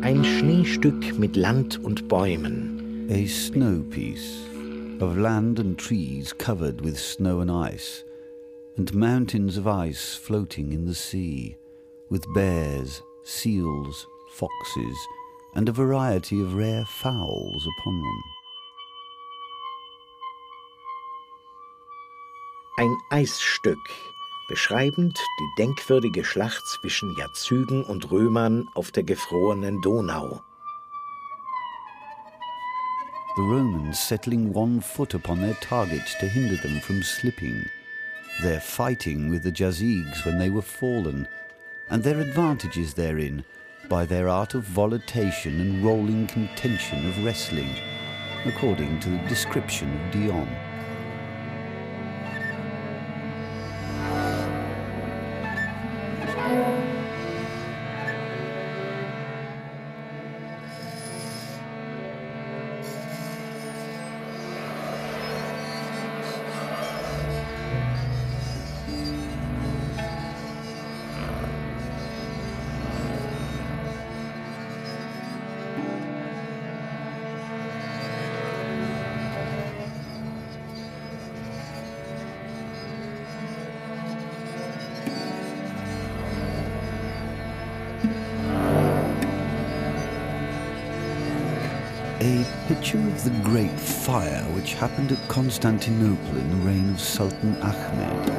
Ein 0.02 0.24
Schneestück 0.24 1.18
mit 1.18 1.36
Land 1.36 1.84
und 1.84 2.08
Bäumen. 2.08 3.10
A 3.10 3.26
snow 3.26 3.82
piece 3.90 4.46
of 5.02 5.18
land 5.18 5.58
and 5.58 5.78
trees 5.78 6.32
covered 6.32 6.80
with 6.80 6.98
snow 6.98 7.40
and 7.40 7.50
ice, 7.50 8.04
and 8.78 8.94
mountains 8.94 9.58
of 9.58 9.66
ice 9.66 10.14
floating 10.14 10.72
in 10.72 10.86
the 10.86 10.94
sea, 10.94 11.58
with 12.08 12.24
bears, 12.32 13.02
seals, 13.22 14.06
foxes, 14.32 14.96
and 15.54 15.68
a 15.68 15.72
variety 15.72 16.40
of 16.40 16.54
rare 16.54 16.86
fowls 16.86 17.66
upon 17.78 18.00
them. 18.00 18.33
Ein 22.76 22.96
Eisstück, 23.08 23.78
beschreibend 24.48 25.16
die 25.38 25.62
denkwürdige 25.62 26.24
Schlacht 26.24 26.66
zwischen 26.66 27.14
Jazygen 27.16 27.84
und 27.84 28.10
Römern 28.10 28.68
auf 28.74 28.90
der 28.90 29.04
gefrorenen 29.04 29.80
Donau. 29.80 30.42
The 33.36 33.42
Romans 33.42 34.08
settling 34.08 34.52
one 34.52 34.80
foot 34.80 35.14
upon 35.14 35.38
their 35.38 35.54
targets 35.60 36.18
to 36.18 36.26
hinder 36.26 36.56
them 36.62 36.80
from 36.80 37.00
slipping, 37.04 37.64
their 38.42 38.60
fighting 38.60 39.30
with 39.30 39.44
the 39.44 39.52
Jazyges 39.52 40.26
when 40.26 40.40
they 40.40 40.50
were 40.50 40.60
fallen, 40.60 41.28
and 41.90 42.02
their 42.02 42.18
advantages 42.18 42.94
therein 42.94 43.44
by 43.88 44.04
their 44.04 44.28
art 44.28 44.54
of 44.54 44.64
volatilation 44.64 45.60
and 45.60 45.84
rolling 45.84 46.26
contention 46.26 47.06
of 47.06 47.24
wrestling, 47.24 47.70
according 48.46 48.98
to 48.98 49.10
the 49.10 49.28
description 49.28 49.94
of 49.94 50.10
Dion. 50.10 50.63
Which 94.74 94.80
happened 94.80 95.12
at 95.12 95.28
Constantinople 95.28 96.36
in 96.36 96.50
the 96.50 96.66
reign 96.66 96.90
of 96.90 97.00
Sultan 97.00 97.56
Ahmed. 97.62 98.32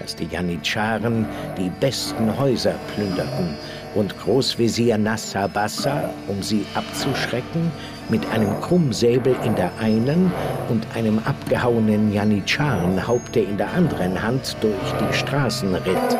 Als 0.00 0.14
die 0.14 0.26
Janitscharen 0.26 1.26
die 1.58 1.70
besten 1.80 2.38
Häuser 2.38 2.74
plünderten, 2.94 3.56
und 3.96 4.16
Großvezier 4.20 4.96
Nasser 4.96 5.48
Bassa, 5.48 6.10
um 6.28 6.40
sie 6.42 6.64
abzuschrecken, 6.74 7.72
mit 8.08 8.24
einem 8.30 8.60
Krummsäbel 8.60 9.34
in 9.44 9.56
der 9.56 9.72
einen 9.80 10.32
und 10.68 10.86
einem 10.94 11.18
abgehauenen 11.24 12.12
Janitscharen-Haupte 12.12 13.40
in 13.40 13.56
der 13.56 13.72
anderen 13.72 14.22
Hand 14.22 14.56
durch 14.60 14.92
die 15.00 15.12
Straßen 15.12 15.74
ritt. 15.74 16.18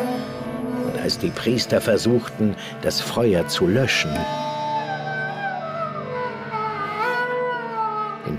Und 0.86 1.00
als 1.00 1.18
die 1.18 1.30
Priester 1.30 1.80
versuchten, 1.80 2.56
das 2.82 3.00
Feuer 3.00 3.46
zu 3.46 3.68
löschen, 3.68 4.10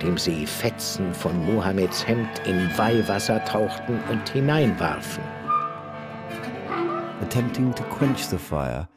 indem 0.01 0.17
sie 0.17 0.47
Fetzen 0.47 1.13
von 1.13 1.45
Mohammeds 1.45 2.07
Hemd 2.07 2.41
in 2.45 2.75
Weihwasser 2.75 3.43
tauchten 3.45 3.99
und 4.09 4.27
hineinwarfen. 4.29 5.23
Attempting 7.21 7.73
to 7.75 7.83
quench 7.83 8.25
the 8.25 8.37
fire, 8.37 8.87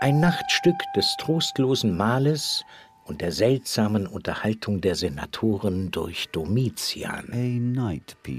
Ein 0.00 0.20
Nachtstück 0.20 0.76
des 0.94 1.16
trostlosen 1.18 1.96
Mahles 1.96 2.64
und 3.06 3.22
der 3.22 3.32
seltsamen 3.32 4.06
Unterhaltung 4.06 4.82
der 4.82 4.94
Senatoren 4.94 5.90
durch 5.90 6.28
Domitian. 6.28 7.24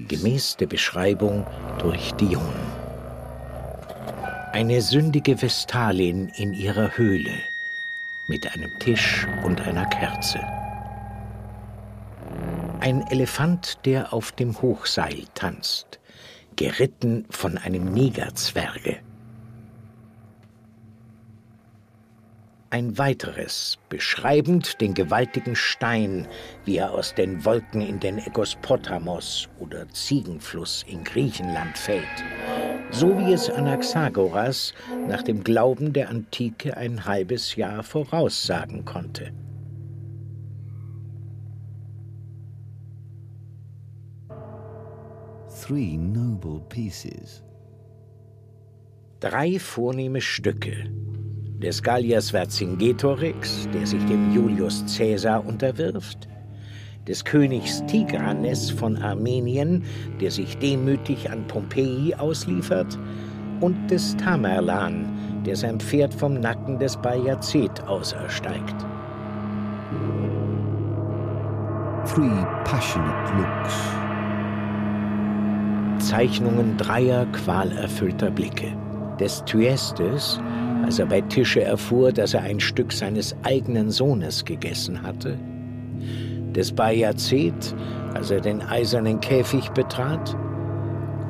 Gemäß 0.08 0.58
der 0.58 0.68
Beschreibung 0.68 1.48
durch 1.80 2.14
Dion. 2.14 2.54
Eine 4.54 4.82
sündige 4.82 5.42
Vestalin 5.42 6.30
in 6.38 6.54
ihrer 6.54 6.96
Höhle 6.96 7.34
mit 8.28 8.54
einem 8.54 8.70
Tisch 8.80 9.26
und 9.44 9.62
einer 9.62 9.86
Kerze. 9.86 10.40
Ein 12.80 13.06
Elefant, 13.10 13.80
der 13.86 14.14
auf 14.14 14.32
dem 14.34 14.62
Hochseil 14.62 15.24
tanzt, 15.34 16.00
geritten 16.56 17.26
von 17.30 17.58
einem 17.58 17.86
Negerzwerge. 17.86 18.98
Ein 22.70 22.98
weiteres, 22.98 23.78
beschreibend 23.88 24.82
den 24.82 24.94
gewaltigen 24.94 25.56
Stein, 25.56 26.28
wie 26.66 26.78
er 26.78 26.92
aus 26.92 27.16
den 27.16 27.46
Wolken 27.46 27.82
in 27.82 28.02
den 28.02 28.18
Egospotamos 28.20 29.48
oder 29.60 29.88
Ziegenfluss 29.90 30.84
in 30.86 31.06
Griechenland 31.06 31.78
fällt, 31.78 32.04
so 32.92 33.18
wie 33.20 33.34
es 33.34 33.50
Anaxagoras 33.50 34.74
nach 35.08 35.24
dem 35.24 35.44
Glauben 35.44 35.94
der 35.94 36.10
Antike 36.10 36.76
ein 36.78 37.06
halbes 37.06 37.56
Jahr 37.56 37.84
voraussagen 37.84 38.86
konnte. 38.86 39.32
Three 45.62 45.98
noble 45.98 46.62
pieces. 46.70 47.44
Drei 49.20 49.60
vornehme 49.60 50.22
Stücke, 50.22 50.90
des 51.60 51.82
Galliers 51.82 52.30
Vercingetorix, 52.30 53.68
der 53.74 53.86
sich 53.86 54.04
dem 54.06 54.34
Julius 54.34 54.86
Caesar 54.96 55.46
unterwirft, 55.46 56.30
des 57.08 57.24
Königs 57.24 57.84
Tigranes 57.88 58.70
von 58.70 58.98
Armenien, 58.98 59.84
der 60.20 60.32
sich 60.32 60.58
demütig 60.58 61.30
an 61.32 61.46
Pompeji 61.48 62.14
ausliefert, 62.16 62.98
und 63.60 63.90
des 63.90 64.16
Tamerlan, 64.18 65.08
der 65.46 65.56
sein 65.56 65.80
Pferd 65.80 66.14
vom 66.14 66.40
Nacken 66.40 66.78
des 66.78 66.96
Bajazet 66.98 67.82
ausersteigt. 67.88 68.86
Three 72.06 72.46
passionate 72.64 73.34
looks. 73.38 73.74
Zeichnungen 76.08 76.78
dreier 76.78 77.26
qualerfüllter 77.28 78.30
Blicke. 78.30 78.68
Des 79.20 79.44
Thyestes, 79.46 80.40
als 80.84 81.00
er 81.00 81.08
bei 81.08 81.22
Tische 81.22 81.64
erfuhr, 81.64 82.12
dass 82.12 82.36
er 82.36 82.44
ein 82.44 82.60
Stück 82.60 82.94
seines 82.94 83.36
eigenen 83.44 83.90
Sohnes 83.90 84.46
gegessen 84.46 85.02
hatte, 85.02 85.38
des 86.54 86.72
Bajazet, 86.72 87.76
als 88.14 88.32
er 88.32 88.42
den 88.42 88.62
eisernen 88.62 89.20
Käfig 89.20 89.70
betrat, 89.72 90.36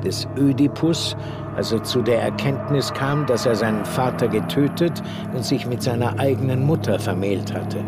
des 0.04 0.28
Ödipus, 0.36 1.16
als 1.56 1.72
er 1.72 1.82
zu 1.82 2.02
der 2.02 2.22
Erkenntnis 2.22 2.92
kam, 2.94 3.26
dass 3.26 3.46
er 3.46 3.56
seinen 3.56 3.84
Vater 3.84 4.28
getötet 4.28 5.02
und 5.34 5.44
sich 5.44 5.66
mit 5.66 5.82
seiner 5.82 6.18
eigenen 6.18 6.64
Mutter 6.64 6.98
vermählt 6.98 7.52
hatte. 7.52 7.78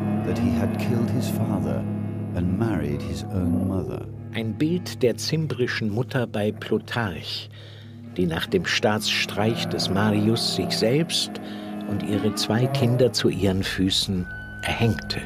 Ein 4.34 4.54
Bild 4.54 5.02
der 5.02 5.16
zimbrischen 5.16 5.90
Mutter 5.90 6.26
bei 6.26 6.52
Plutarch, 6.52 7.48
die 8.16 8.26
nach 8.26 8.46
dem 8.46 8.64
Staatsstreich 8.64 9.66
des 9.68 9.90
Marius 9.90 10.56
sich 10.56 10.70
selbst 10.70 11.30
und 11.88 12.02
ihre 12.02 12.34
zwei 12.34 12.66
Kinder 12.66 13.12
zu 13.12 13.28
ihren 13.28 13.62
Füßen 13.62 14.26
erhängte. 14.62 15.20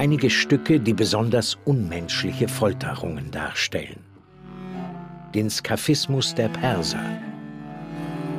Einige 0.00 0.30
Stücke, 0.30 0.80
die 0.80 0.94
besonders 0.94 1.58
unmenschliche 1.66 2.48
Folterungen 2.48 3.30
darstellen. 3.30 4.00
Den 5.34 5.50
Skaphismus 5.50 6.34
der 6.34 6.48
Perser, 6.48 7.04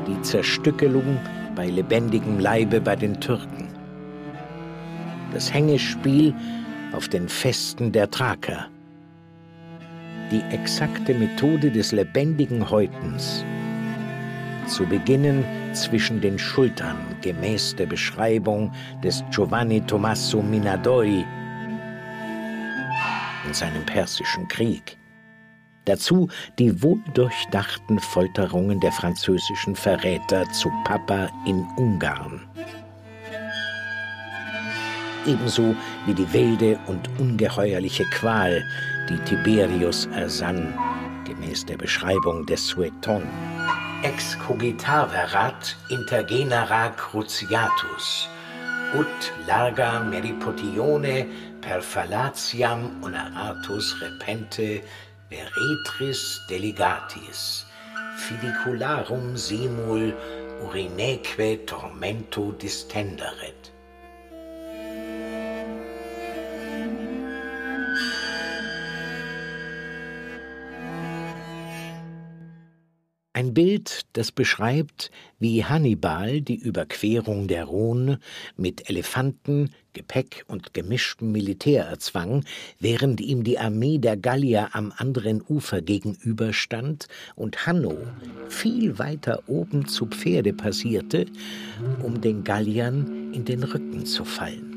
die 0.07 0.19
Zerstückelung 0.23 1.19
bei 1.55 1.67
lebendigem 1.67 2.39
Leibe 2.39 2.81
bei 2.81 2.95
den 2.95 3.21
Türken, 3.21 3.67
das 5.31 5.53
Hängespiel 5.53 6.33
auf 6.93 7.07
den 7.09 7.29
Festen 7.29 7.91
der 7.91 8.09
Thraker. 8.09 8.67
Die 10.31 10.41
exakte 10.49 11.13
Methode 11.13 11.69
des 11.69 11.91
lebendigen 11.91 12.71
Häutens. 12.71 13.45
Zu 14.65 14.87
beginnen 14.87 15.45
zwischen 15.73 16.21
den 16.21 16.39
Schultern 16.39 16.97
gemäß 17.21 17.75
der 17.75 17.85
Beschreibung 17.85 18.71
des 19.03 19.23
Giovanni 19.29 19.81
Tommaso 19.81 20.41
Minadoi 20.41 21.23
in 23.51 23.53
seinem 23.53 23.85
persischen 23.85 24.47
Krieg. 24.47 24.97
Dazu 25.83 26.29
die 26.57 26.81
wohldurchdachten 26.81 27.99
Folterungen 27.99 28.79
der 28.79 28.93
französischen 28.93 29.75
Verräter 29.75 30.49
zu 30.51 30.71
Papa 30.85 31.29
in 31.45 31.67
Ungarn 31.75 32.47
ebenso 35.25 35.75
wie 36.05 36.13
die 36.13 36.31
wilde 36.33 36.79
und 36.87 37.09
ungeheuerliche 37.19 38.05
Qual, 38.05 38.63
die 39.09 39.17
Tiberius 39.19 40.07
ersann, 40.07 40.73
gemäß 41.25 41.65
der 41.65 41.77
Beschreibung 41.77 42.45
des 42.45 42.67
Sueton. 42.67 43.23
Ex 44.03 44.37
cogitaverat 44.39 45.75
intergenera 45.89 46.89
cruciatus, 46.89 48.27
ut 48.97 49.33
larga 49.47 49.99
meripotione 49.99 51.27
per 51.61 51.81
fallatiam 51.81 53.03
oneratus 53.05 53.93
repente 54.01 54.81
veretris 55.29 56.21
delegatis, 56.49 57.65
fidicularum 58.23 59.37
simul 59.37 60.11
urineque 60.65 61.49
tormento 61.65 62.51
distenderet. 62.57 63.60
Bild, 73.53 74.01
das 74.13 74.31
beschreibt, 74.31 75.11
wie 75.39 75.63
Hannibal 75.65 76.41
die 76.41 76.55
Überquerung 76.55 77.47
der 77.47 77.65
Rhone 77.65 78.19
mit 78.57 78.89
Elefanten, 78.89 79.69
Gepäck 79.93 80.45
und 80.47 80.73
gemischtem 80.73 81.31
Militär 81.31 81.85
erzwang, 81.85 82.45
während 82.79 83.19
ihm 83.19 83.43
die 83.43 83.59
Armee 83.59 83.97
der 83.97 84.15
Gallier 84.17 84.69
am 84.73 84.93
anderen 84.95 85.41
Ufer 85.41 85.81
gegenüberstand 85.81 87.07
und 87.35 87.65
Hanno 87.65 87.97
viel 88.47 88.99
weiter 88.99 89.43
oben 89.47 89.87
zu 89.87 90.05
Pferde 90.05 90.53
passierte, 90.53 91.25
um 92.03 92.21
den 92.21 92.43
Galliern 92.43 93.33
in 93.33 93.43
den 93.43 93.63
Rücken 93.63 94.05
zu 94.05 94.23
fallen. 94.23 94.70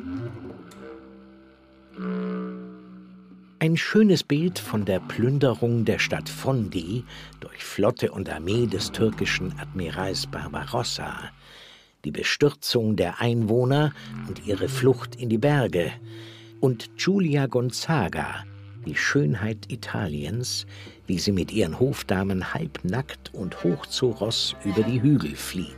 Ein 3.64 3.78
schönes 3.78 4.22
Bild 4.22 4.58
von 4.58 4.84
der 4.84 5.00
Plünderung 5.00 5.86
der 5.86 5.98
Stadt 5.98 6.28
Fondi 6.28 7.02
durch 7.40 7.64
Flotte 7.64 8.12
und 8.12 8.28
Armee 8.28 8.66
des 8.66 8.92
türkischen 8.92 9.58
Admirals 9.58 10.26
Barbarossa, 10.26 11.30
die 12.04 12.10
Bestürzung 12.10 12.94
der 12.94 13.22
Einwohner 13.22 13.94
und 14.28 14.46
ihre 14.46 14.68
Flucht 14.68 15.16
in 15.16 15.30
die 15.30 15.38
Berge 15.38 15.90
und 16.60 16.98
Giulia 16.98 17.46
Gonzaga, 17.46 18.44
die 18.84 18.96
Schönheit 18.96 19.72
Italiens, 19.72 20.66
wie 21.06 21.18
sie 21.18 21.32
mit 21.32 21.50
ihren 21.50 21.80
Hofdamen 21.80 22.52
halbnackt 22.52 23.32
und 23.32 23.64
hoch 23.64 23.86
zu 23.86 24.10
Ross 24.10 24.54
über 24.66 24.82
die 24.82 25.00
Hügel 25.00 25.34
flieht. 25.34 25.72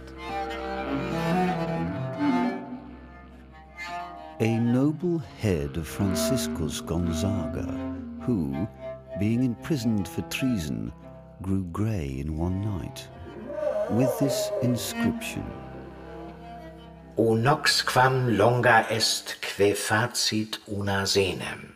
A 4.40 4.59
noble 4.59 5.18
head 5.40 5.77
of 5.79 5.88
Franciscus 5.88 6.83
Gonzaga, 6.83 7.66
who, 8.20 8.68
being 9.18 9.42
imprisoned 9.42 10.07
for 10.07 10.20
treason, 10.22 10.92
grew 11.40 11.64
grey 11.64 12.16
in 12.18 12.37
one 12.37 12.61
night, 12.61 13.09
with 13.90 14.18
this 14.18 14.51
inscription 14.62 15.44
O 17.18 17.35
nox 17.35 17.81
quam 17.81 18.37
longa 18.37 18.87
est 18.90 19.40
que 19.40 19.75
facit 19.75 20.59
una 20.68 21.07
senem. 21.07 21.72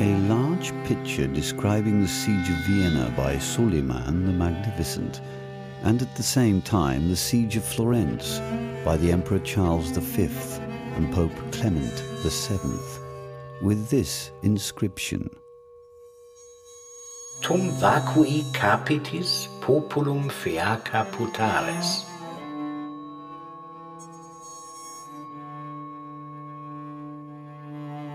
A 0.00 0.16
large 0.28 0.72
picture 0.84 1.26
describing 1.26 2.00
the 2.00 2.08
siege 2.08 2.48
of 2.48 2.56
Vienna 2.66 3.12
by 3.18 3.38
Suleiman 3.38 4.24
the 4.24 4.32
Magnificent, 4.32 5.20
and 5.82 6.02
at 6.02 6.16
the 6.16 6.22
same 6.22 6.62
time 6.62 7.08
the 7.08 7.16
siege 7.16 7.56
of 7.56 7.64
Florence 7.64 8.38
by 8.84 8.96
the 8.96 9.10
Emperor 9.10 9.40
Charles 9.40 9.90
V 9.90 10.28
and 10.96 11.12
Pope 11.12 11.32
Clement 11.52 11.98
VII, 12.22 12.78
with 13.62 13.88
this 13.88 14.30
inscription 14.42 15.28
Tum 17.42 17.70
vacui 17.80 18.42
capitis 18.52 19.48
populum 19.60 20.30
feaca 20.30 21.04
putares. 21.10 22.11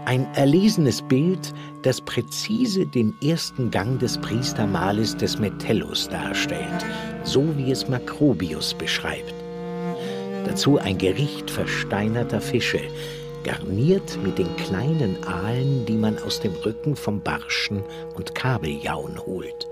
Ein 0.08 0.26
erlesenes 0.36 1.02
Bild, 1.02 1.54
das 1.82 2.00
präzise 2.00 2.86
den 2.86 3.14
ersten 3.22 3.72
Gang 3.72 4.00
des 4.00 4.18
Priestermahles 4.18 5.18
des 5.18 5.38
Metellus 5.38 6.08
darstellt, 6.08 6.86
so 7.26 7.44
wie 7.58 7.72
es 7.72 7.90
Macrobius 7.90 8.74
beschreibt. 8.74 9.34
Dazu 10.46 10.78
ein 10.78 10.98
Gericht 10.98 11.52
versteinerter 11.52 12.40
Fische, 12.40 12.80
garniert 13.44 14.18
mit 14.24 14.38
den 14.38 14.56
kleinen 14.56 15.22
Aalen, 15.26 15.86
die 15.86 15.98
man 15.98 16.18
aus 16.20 16.40
dem 16.40 16.54
Rücken 16.54 16.96
vom 16.96 17.20
Barschen 17.20 17.84
und 18.16 18.34
Kabeljauen 18.34 19.20
holt. 19.26 19.68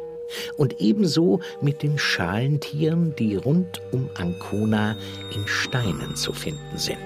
Und 0.58 0.82
ebenso 0.82 1.40
mit 1.62 1.82
den 1.82 1.98
Schalentieren, 1.98 3.16
die 3.16 3.38
rund 3.38 3.82
um 3.94 4.10
Ancona 4.16 4.98
in 5.34 5.48
Steinen 5.48 6.18
zu 6.18 6.34
finden 6.34 6.78
sind. 6.78 7.00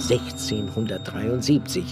1673 0.00 1.84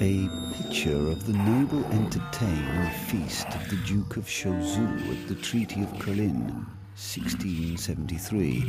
A 0.00 0.28
picture 0.52 1.08
of 1.08 1.26
the 1.26 1.32
noble 1.32 1.82
entertaining 1.86 2.90
feast 3.06 3.46
of 3.48 3.70
the 3.70 3.76
Duke 3.86 4.18
of 4.18 4.28
Choiseul 4.28 5.10
at 5.10 5.26
the 5.26 5.34
Treaty 5.36 5.82
of 5.82 5.98
Colin, 5.98 6.66
1673, 6.94 8.60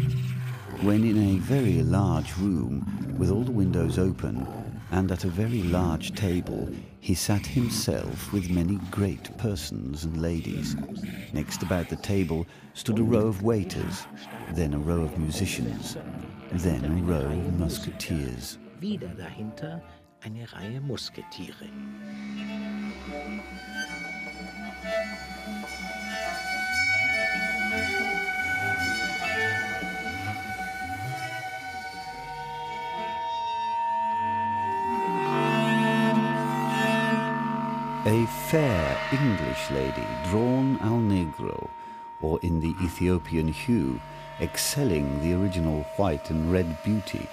when 0.81 1.03
in 1.03 1.17
a 1.17 1.37
very 1.39 1.83
large 1.83 2.35
room, 2.37 3.15
with 3.19 3.29
all 3.29 3.43
the 3.43 3.51
windows 3.51 3.99
open, 3.99 4.47
and 4.91 5.11
at 5.11 5.25
a 5.25 5.29
very 5.29 5.63
large 5.63 6.13
table, 6.15 6.69
he 7.01 7.13
sat 7.13 7.45
himself 7.45 8.31
with 8.31 8.49
many 8.49 8.79
great 8.89 9.37
persons 9.37 10.05
and 10.05 10.21
ladies. 10.21 10.77
Next 11.33 11.61
about 11.61 11.89
the 11.89 11.97
table 11.97 12.47
stood 12.73 12.99
a 12.99 13.03
row 13.03 13.27
of 13.27 13.43
waiters, 13.43 14.07
then 14.53 14.73
a 14.73 14.79
row 14.79 15.01
of 15.01 15.17
musicians, 15.19 15.97
then 16.53 16.85
a 16.85 17.03
row 17.03 17.25
of 17.25 17.59
musketeers. 17.59 18.57
Wieder 18.79 19.09
dahinter 19.09 19.81
eine 20.21 20.51
Reihe 20.53 20.81
Musketiere. 20.81 21.69
A 38.05 38.25
fair 38.49 38.97
English 39.11 39.69
lady 39.71 40.07
drawn 40.29 40.77
al 40.81 40.99
negro, 40.99 41.69
or 42.21 42.39
in 42.41 42.61
the 42.61 42.73
Ethiopian 42.81 43.47
hue, 43.49 43.99
excelling 44.39 45.19
the 45.21 45.33
original 45.33 45.83
white 45.97 46.29
and 46.29 46.51
red 46.51 46.77
beauty, 46.83 47.27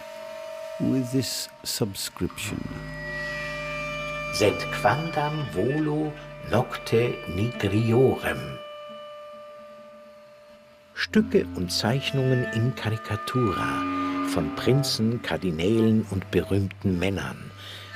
with 0.80 1.10
this 1.12 1.48
subscription. 1.62 2.60
Sed 4.34 4.58
quandam 4.72 5.46
volo 5.52 6.12
nocte 6.50 7.14
nigriorem. 7.28 8.58
Stücke 10.94 11.46
und 11.54 11.70
Zeichnungen 11.70 12.44
in 12.54 12.74
Karikatura 12.74 13.82
von 14.28 14.54
Prinzen, 14.56 15.22
Kardinälen 15.22 16.06
und 16.10 16.28
berühmten 16.30 16.98
Männern, 16.98 17.50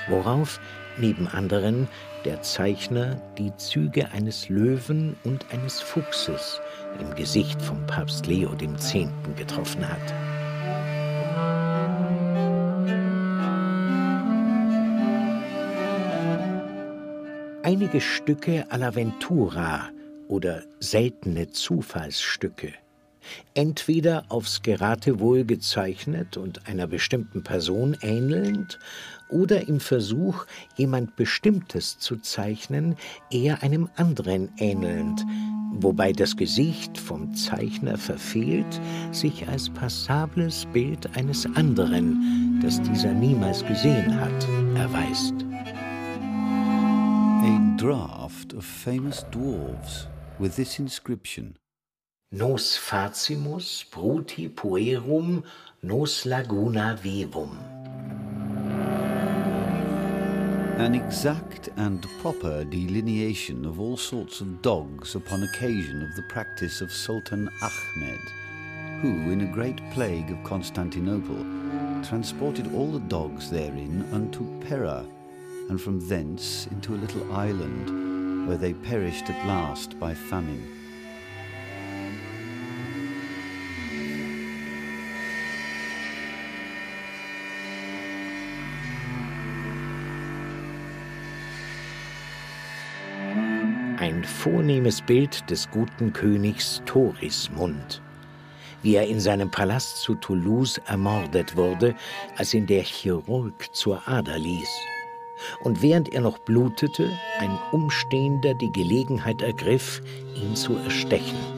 worauf 0.09 0.61
neben 0.99 1.27
anderen 1.27 1.89
der 2.25 2.43
Zeichner 2.43 3.21
die 3.39 3.55
Züge 3.57 4.11
eines 4.13 4.49
Löwen 4.49 5.17
und 5.25 5.47
eines 5.51 5.81
Fuchses 5.81 6.61
im 7.01 7.15
Gesicht 7.15 7.61
vom 7.63 7.85
Papst 7.87 8.27
Leo 8.27 8.53
X. 8.61 8.95
getroffen 9.37 9.89
hat. 9.89 10.38
Einige 17.69 18.01
Stücke 18.01 18.65
alla 18.71 18.95
Ventura 18.95 19.91
oder 20.27 20.63
seltene 20.81 21.51
Zufallsstücke, 21.51 22.73
entweder 23.53 24.25
aufs 24.31 24.63
Geratewohl 24.63 25.45
gezeichnet 25.45 26.39
und 26.39 26.67
einer 26.67 26.87
bestimmten 26.87 27.43
Person 27.43 27.95
ähnelnd 28.01 28.79
oder 29.29 29.69
im 29.69 29.81
Versuch, 29.81 30.47
jemand 30.77 31.17
Bestimmtes 31.17 31.99
zu 31.99 32.17
zeichnen, 32.17 32.97
eher 33.31 33.63
einem 33.63 33.91
anderen 33.97 34.49
ähnelnd, 34.57 35.23
wobei 35.75 36.13
das 36.13 36.39
Gesicht 36.39 36.97
vom 36.97 37.35
Zeichner 37.35 37.99
verfehlt, 37.99 38.81
sich 39.13 39.47
als 39.47 39.69
passables 39.69 40.65
Bild 40.73 41.15
eines 41.19 41.45
anderen, 41.55 42.61
das 42.63 42.81
dieser 42.81 43.13
niemals 43.13 43.63
gesehen 43.67 44.19
hat, 44.19 44.49
erweist. 44.75 45.48
Draft 47.79 48.55
of 48.55 48.65
famous 48.65 49.23
dwarves 49.31 50.07
with 50.41 50.57
this 50.57 50.81
inscription 50.81 51.57
Nos 52.33 52.77
facimus 52.77 53.85
bruti 53.89 54.53
puerum 54.53 55.45
nos 55.85 56.27
laguna 56.27 56.99
vivum. 57.01 57.57
An 60.79 60.97
exact 60.97 61.69
and 61.77 62.05
proper 62.21 62.65
delineation 62.65 63.65
of 63.65 63.79
all 63.79 63.97
sorts 63.97 64.41
of 64.41 64.61
dogs 64.61 65.15
upon 65.15 65.45
occasion 65.45 66.03
of 66.03 66.17
the 66.17 66.27
practice 66.29 66.81
of 66.81 66.91
Sultan 66.91 67.49
Ahmed, 67.63 68.21
who, 69.03 69.31
in 69.31 69.43
a 69.43 69.53
great 69.55 69.81
plague 69.93 70.33
of 70.33 70.43
Constantinople, 70.43 71.47
transported 72.03 72.75
all 72.75 72.91
the 72.91 73.07
dogs 73.07 73.49
therein 73.53 74.05
unto 74.13 74.43
Pera, 74.67 75.07
and 75.69 75.81
from 75.81 76.01
thence 76.01 76.67
into 76.71 76.95
a 76.95 76.97
little 76.97 77.33
island 77.33 78.47
where 78.49 78.57
they 78.57 78.73
perished 78.73 79.29
at 79.29 79.47
last 79.47 79.99
by 80.01 80.15
famine. 80.15 80.67
Ein 94.01 94.25
vornehmes 94.25 95.03
Bild 95.03 95.51
des 95.51 95.69
guten 95.71 96.13
Königs 96.13 96.81
Torismund, 96.87 98.01
wie 98.83 98.95
er 98.95 99.07
in 99.07 99.21
seinem 99.21 99.51
Palast 99.51 99.99
zu 99.99 100.15
Toulouse 100.15 100.81
ermordet 100.87 101.57
wurde, 101.57 101.95
als 102.37 102.55
ihn 102.55 102.67
der 102.67 102.83
Chirurg 102.83 103.69
zur 103.75 104.07
Ader 104.09 104.39
ließ 104.39 104.69
und 105.61 105.83
während 105.83 106.13
er 106.13 106.21
noch 106.21 106.39
blutete, 106.39 107.11
ein 107.39 107.59
Umstehender 107.73 108.55
die 108.55 108.73
Gelegenheit 108.73 109.43
ergriff, 109.43 110.03
ihn 110.35 110.55
zu 110.55 110.77
erstechen. 110.77 111.58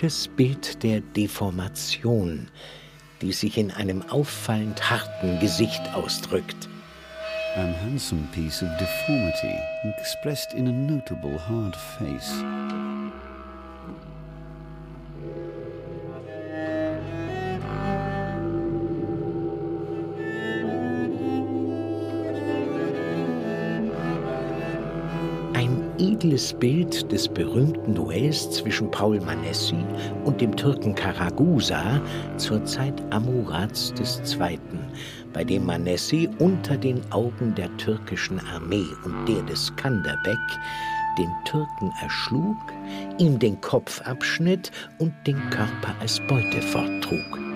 Hübsches 0.00 0.28
Bild 0.28 0.82
der 0.82 1.00
Deformation, 1.00 2.48
die 3.20 3.32
sich 3.32 3.58
in 3.58 3.70
einem 3.70 4.02
auffallend 4.08 4.90
harten 4.90 5.38
Gesicht 5.40 5.82
ausdrückt. 5.92 6.70
An 7.56 7.74
handsome 7.82 8.26
piece 8.32 8.62
of 8.62 8.68
deformity 8.78 9.54
expressed 9.98 10.54
in 10.54 10.68
a 10.68 10.72
notable 10.72 11.38
hard 11.38 11.76
face. 11.76 12.42
Edles 26.00 26.54
Bild 26.54 27.12
des 27.12 27.28
berühmten 27.28 27.94
Duells 27.94 28.50
zwischen 28.50 28.90
Paul 28.90 29.20
Manessi 29.20 29.76
und 30.24 30.40
dem 30.40 30.56
Türken 30.56 30.94
Karagusa 30.94 32.00
zur 32.38 32.64
Zeit 32.64 32.94
Amurats 33.10 33.92
II., 33.98 34.58
bei 35.32 35.44
dem 35.44 35.66
Manessi 35.66 36.28
unter 36.38 36.76
den 36.76 37.00
Augen 37.12 37.54
der 37.54 37.74
türkischen 37.76 38.40
Armee 38.40 38.86
und 39.04 39.28
der 39.28 39.42
des 39.42 39.66
Skanderbeg 39.66 40.38
den 41.18 41.30
Türken 41.44 41.92
erschlug, 42.02 42.56
ihm 43.18 43.38
den 43.38 43.60
Kopf 43.60 44.00
abschnitt 44.02 44.70
und 44.98 45.12
den 45.26 45.38
Körper 45.50 45.94
als 46.00 46.18
Beute 46.26 46.62
forttrug. 46.62 47.49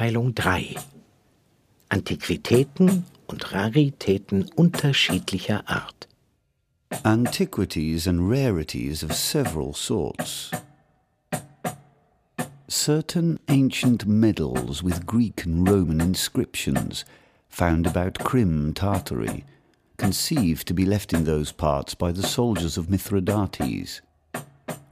Abteilung 0.00 0.34
3 0.34 0.76
Antiquitäten 1.90 3.04
und 3.26 3.52
Raritäten 3.52 4.48
unterschiedlicher 4.56 5.62
Art. 5.66 6.08
Antiquities 7.04 8.06
and 8.06 8.30
rarities 8.30 9.02
of 9.02 9.12
several 9.12 9.74
sorts. 9.74 10.52
Certain 12.66 13.38
ancient 13.48 14.06
medals 14.06 14.82
with 14.82 15.04
Greek 15.04 15.44
and 15.44 15.68
Roman 15.68 16.00
inscriptions 16.00 17.04
found 17.50 17.86
about 17.86 18.24
Crim, 18.24 18.72
Tartary, 18.72 19.44
conceived 19.98 20.66
to 20.66 20.72
be 20.72 20.86
left 20.86 21.12
in 21.12 21.24
those 21.24 21.52
parts 21.52 21.94
by 21.94 22.10
the 22.10 22.26
soldiers 22.26 22.78
of 22.78 22.88
Mithridates. 22.88 24.00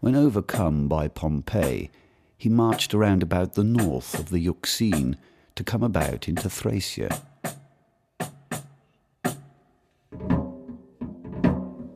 When 0.01 0.15
overcome 0.15 0.87
by 0.87 1.09
Pompey, 1.09 1.91
he 2.39 2.49
marched 2.49 2.95
around 2.95 3.23
about 3.23 3.55
the 3.55 3.65
north 3.65 4.19
of 4.19 4.31
the 4.31 4.39
Euxine 4.39 5.17
to 5.57 5.65
come 5.65 5.83
about 5.83 6.29
into 6.29 6.49
Thracia. 6.49 7.21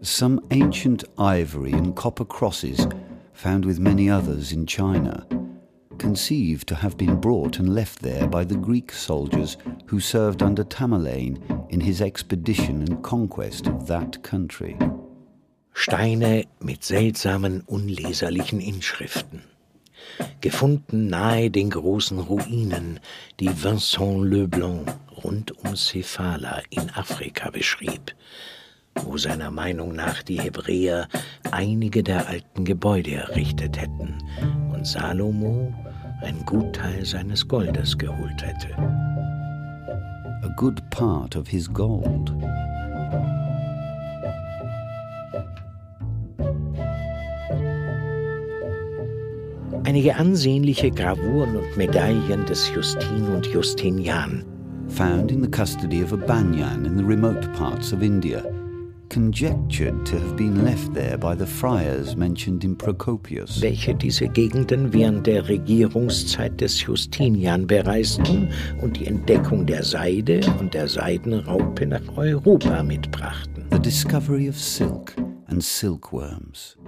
Some 0.03 0.45
ancient 0.51 1.05
ivory 1.17 1.73
and 1.73 1.95
copper 1.95 2.25
crosses, 2.25 2.89
found 3.33 3.65
with 3.65 3.79
many 3.79 4.11
others 4.11 4.51
in 4.51 4.67
China, 4.67 5.25
conceived 5.99 6.67
to 6.67 6.75
have 6.75 6.97
been 6.97 7.21
brought 7.21 7.61
and 7.61 7.73
left 7.73 8.01
there 8.01 8.27
by 8.27 8.43
the 8.43 8.57
Greek 8.57 8.91
soldiers 8.91 9.57
who 9.87 10.01
served 10.01 10.43
under 10.43 10.65
Tamerlane 10.65 11.39
in 11.71 11.81
his 11.81 12.03
expedition 12.03 12.83
and 12.83 13.05
conquest 13.05 13.69
of 13.69 13.87
that 13.87 14.21
country. 14.25 14.77
Steine 15.73 16.47
mit 16.61 16.83
seltsamen, 16.83 17.63
unleserlichen 17.69 18.61
Inschriften. 18.61 19.52
Gefunden 20.41 21.09
nahe 21.09 21.51
den 21.51 21.71
großen 21.71 22.19
Ruinen, 22.19 23.01
die 23.41 23.51
Vincent 23.63 24.25
Leblanc 24.25 24.93
rund 25.25 25.53
um 25.65 25.77
Cephala 25.77 26.61
in 26.71 26.91
Afrika 26.91 27.51
beschrieb, 27.51 28.15
wo 28.95 29.17
seiner 29.17 29.51
Meinung 29.51 29.95
nach 29.95 30.23
die 30.23 30.41
Hebräer 30.41 31.09
einige 31.51 32.03
der 32.03 32.29
alten 32.29 32.65
Gebäude 32.65 33.13
errichtet 33.13 33.81
hätten 33.81 34.19
und 34.73 34.87
Salomo 34.87 35.73
ein 36.23 36.45
Gutteil 36.47 37.05
seines 37.05 37.47
Goldes 37.47 37.97
geholt 37.97 38.43
hätte. 38.43 38.77
A 40.43 40.49
good 40.57 40.83
part 40.91 41.37
of 41.37 41.49
his 41.49 41.73
gold. 41.73 42.33
Einige 49.85 50.17
ansehnliche 50.17 50.91
Gravuren 50.91 51.57
und 51.57 51.77
Medaillen 51.77 52.47
des 52.47 52.71
Justin 52.75 53.29
und 53.35 53.47
Justinian. 53.47 54.45
Found 54.89 55.31
in 55.31 55.43
the 55.43 55.49
custody 55.51 56.03
of 56.03 56.13
a 56.13 56.17
banyan 56.17 56.85
in 56.85 56.99
the 56.99 57.05
remote 57.05 57.51
parts 57.55 57.93
of 57.93 58.03
India 58.03 58.43
conjectured 59.13 60.07
to 60.07 60.19
have 60.19 60.37
been 60.37 60.65
left 60.65 60.95
there 60.95 61.19
by 61.19 61.35
the 61.35 61.47
friars 61.47 62.17
mentioned 62.17 62.65
in 62.65 62.75
Procopius. 62.75 63.61
welche 63.61 63.95
diese 63.95 64.27
Gegenden 64.27 64.93
während 64.93 65.27
der 65.27 65.47
Regierungszeit 65.49 66.59
des 66.61 66.81
Justinian 66.81 67.67
bereisten 67.67 68.49
und 68.81 68.99
die 68.99 69.07
Entdeckung 69.07 69.67
der 69.67 69.83
Seide 69.83 70.41
und 70.59 70.73
der 70.73 70.89
Seidenraupe 70.89 71.87
nach 71.87 72.17
Europa 72.17 72.83
mitbrachten. 72.83 73.67
The 73.71 73.79
discovery 73.79 74.49
of 74.49 74.59
silk 74.59 75.15
and 75.47 75.63
silkworms. 75.63 76.79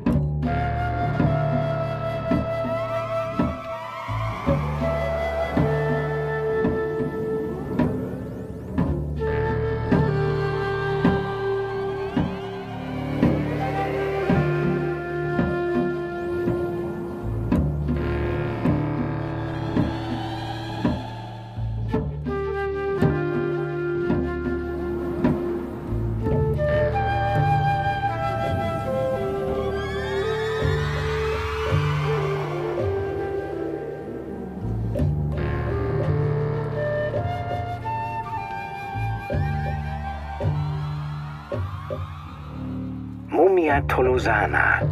Tolosana 44.14 44.88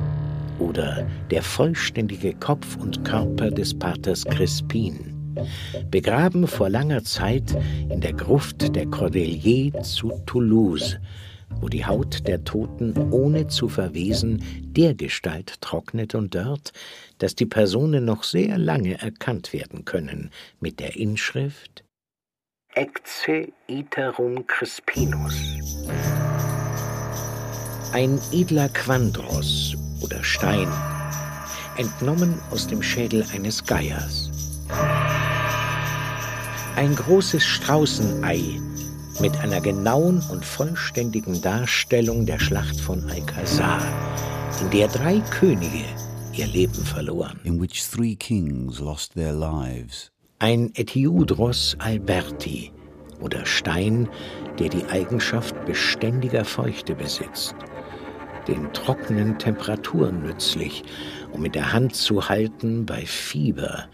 oder 0.59 1.09
der 1.31 1.45
vollständige 1.45 2.35
Kopf 2.35 2.77
und 2.77 3.05
Körper 3.05 3.53
des 3.53 3.73
Paters 3.73 4.25
Crispin, 4.25 4.99
begraben 5.93 6.49
vor 6.49 6.69
langer 6.69 7.05
Zeit 7.05 7.57
in 7.89 8.01
der 8.01 8.15
Gruft 8.15 8.75
der 8.75 8.87
Cordeliers 8.87 9.93
zu 9.93 10.11
Toulouse, 10.27 10.99
wo 11.61 11.69
die 11.69 11.87
Haut 11.87 12.27
der 12.27 12.43
Toten 12.43 13.13
ohne 13.13 13.47
zu 13.47 13.69
verwesen 13.69 14.43
dergestalt 14.61 15.61
trocknet 15.61 16.17
und 16.17 16.35
dörrt, 16.35 16.73
dass 17.19 17.37
die 17.37 17.47
Personen 17.47 18.05
noch 18.05 18.25
sehr 18.25 18.59
lange 18.59 19.01
erkannt 19.01 19.53
werden 19.53 19.85
können 19.85 20.31
mit 20.59 20.81
der 20.81 20.97
Inschrift 20.97 21.85
Ecce 22.75 23.53
iterum 23.69 24.47
Crispinus. 24.49 25.37
Ein 27.93 28.19
edler 28.33 28.71
Quandros 28.71 29.77
oder 30.01 30.25
Stein, 30.25 30.67
entnommen 31.77 32.41
aus 32.51 32.67
dem 32.67 32.83
Schädel 32.83 33.23
eines 33.35 33.63
Geiers. 33.65 34.31
Ein 36.75 36.97
großes 36.97 37.45
Straußenei 37.45 38.59
mit 39.21 39.37
einer 39.41 39.61
genauen 39.61 40.23
und 40.31 40.43
vollständigen 40.43 41.43
Darstellung 41.43 42.25
der 42.25 42.39
Schlacht 42.39 42.81
von 42.81 43.11
Alcazar, 43.11 43.83
in 44.63 44.71
der 44.71 44.89
drei 44.89 45.21
Könige 45.31 45.85
ihr 46.33 46.47
Leben 46.47 46.83
verloren. 46.87 47.39
In 47.45 47.61
which 47.61 47.87
three 47.91 48.17
kings 48.17 48.81
lost 48.81 49.13
their 49.13 49.35
lives. 49.35 50.11
Ein 50.39 50.73
Etiudros 50.77 51.77
alberti 51.79 52.73
oder 53.21 53.45
Stein, 53.45 54.09
der 54.59 54.71
die 54.71 54.85
Eigenschaft 54.87 55.55
beständiger 55.67 56.45
Feuchte 56.45 56.95
besitzt, 56.95 57.55
den 58.49 58.73
trockenen 58.73 59.39
Temperaturen 59.39 60.23
nützlich, 60.23 60.83
um 61.33 61.45
in 61.45 61.53
der 61.53 61.73
Hand 61.73 61.95
zu 61.95 62.29
halten 62.29 62.87
bei 62.87 63.07
Fieber 63.07 63.89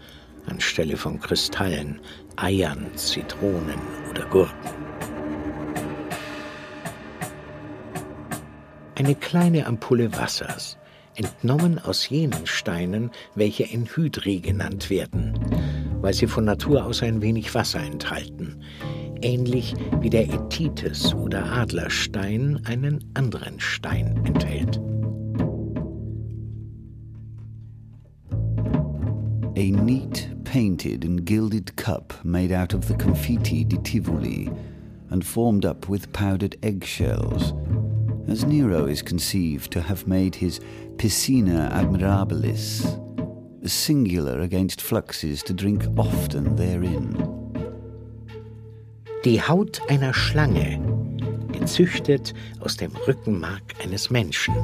anstelle 0.49 0.97
von 0.97 1.19
Kristallen, 1.19 1.99
Eiern, 2.35 2.87
Zitronen 2.95 3.79
oder 4.09 4.25
Gurken. 4.25 4.69
Eine 8.95 9.15
kleine 9.15 9.65
Ampulle 9.65 10.11
Wassers, 10.17 10.77
entnommen 11.15 11.79
aus 11.79 12.09
jenen 12.09 12.45
Steinen, 12.45 13.11
welche 13.35 13.63
Enhydri 13.63 14.39
genannt 14.39 14.89
werden, 14.89 15.39
weil 16.01 16.13
sie 16.13 16.27
von 16.27 16.45
Natur 16.45 16.85
aus 16.85 17.01
ein 17.01 17.21
wenig 17.21 17.53
Wasser 17.55 17.79
enthalten, 17.79 18.61
ähnlich 19.21 19.73
wie 20.01 20.09
der 20.09 20.29
Etites 20.33 21.13
oder 21.13 21.45
Adlerstein 21.45 22.59
einen 22.65 23.03
anderen 23.13 23.59
Stein 23.59 24.19
enthält. 24.25 24.79
A 29.55 29.71
neat, 29.71 30.29
painted, 30.45 31.03
and 31.03 31.25
gilded 31.25 31.75
cup 31.75 32.13
made 32.23 32.53
out 32.53 32.73
of 32.73 32.87
the 32.87 32.93
confiti 32.93 33.67
di 33.67 33.77
Tivoli 33.83 34.49
and 35.09 35.25
formed 35.25 35.65
up 35.65 35.89
with 35.89 36.13
powdered 36.13 36.55
eggshells, 36.63 37.53
as 38.27 38.45
Nero 38.45 38.85
is 38.85 39.01
conceived 39.01 39.71
to 39.71 39.81
have 39.81 40.07
made 40.07 40.35
his 40.35 40.59
piscina 40.95 41.69
admirabilis, 41.71 42.85
singular 43.67 44.39
against 44.39 44.81
fluxes 44.81 45.43
to 45.43 45.53
drink 45.53 45.85
often 45.97 46.55
therein. 46.55 47.48
Die 49.25 49.41
Haut 49.41 49.81
einer 49.89 50.13
Schlange, 50.13 50.79
gezüchtet 51.51 52.33
aus 52.61 52.77
dem 52.77 52.93
Rückenmark 53.05 53.75
eines 53.83 54.09
Menschen. 54.09 54.55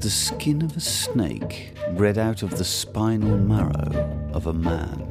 The 0.00 0.10
skin 0.10 0.64
of 0.64 0.76
a 0.76 0.80
snake 0.80 1.72
bred 1.96 2.18
out 2.18 2.42
of 2.42 2.56
the 2.56 2.64
spinal 2.64 3.38
marrow 3.38 3.92
of 4.32 4.48
a 4.48 4.52
man. 4.52 5.06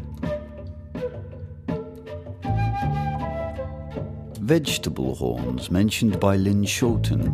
Vegetable 4.41 5.16
horns 5.16 5.72
mentioned 5.72 6.20
by 6.20 6.36
Lynn 6.36 6.66
Shorten, 6.66 7.28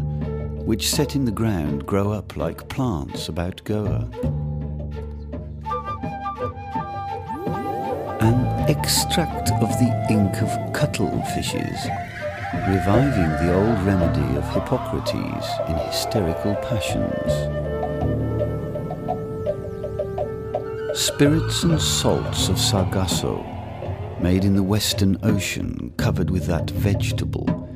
which 0.68 0.88
set 0.92 1.16
in 1.16 1.26
the 1.26 1.32
ground 1.32 1.88
grow 1.88 2.12
up 2.12 2.38
like 2.38 2.70
plants 2.70 3.30
about 3.30 3.64
Goa. 3.64 4.08
Extract 8.70 9.50
of 9.64 9.70
the 9.80 10.08
ink 10.12 10.42
of 10.44 10.50
cuttlefishes, 10.74 11.80
reviving 12.68 13.48
the 13.48 13.54
old 13.54 13.80
remedy 13.82 14.38
of 14.38 14.48
Hippocrates 14.54 15.48
in 15.68 15.76
hysterical 15.88 16.56
passions. 16.58 17.32
Spirits 20.98 21.64
and 21.64 21.82
salts 21.82 22.50
of 22.50 22.60
Sargasso, 22.60 23.44
made 24.22 24.46
in 24.46 24.56
the 24.56 24.64
Western 24.64 25.18
Ocean, 25.24 25.92
covered 25.98 26.30
with 26.30 26.46
that 26.46 26.70
vegetable, 26.70 27.68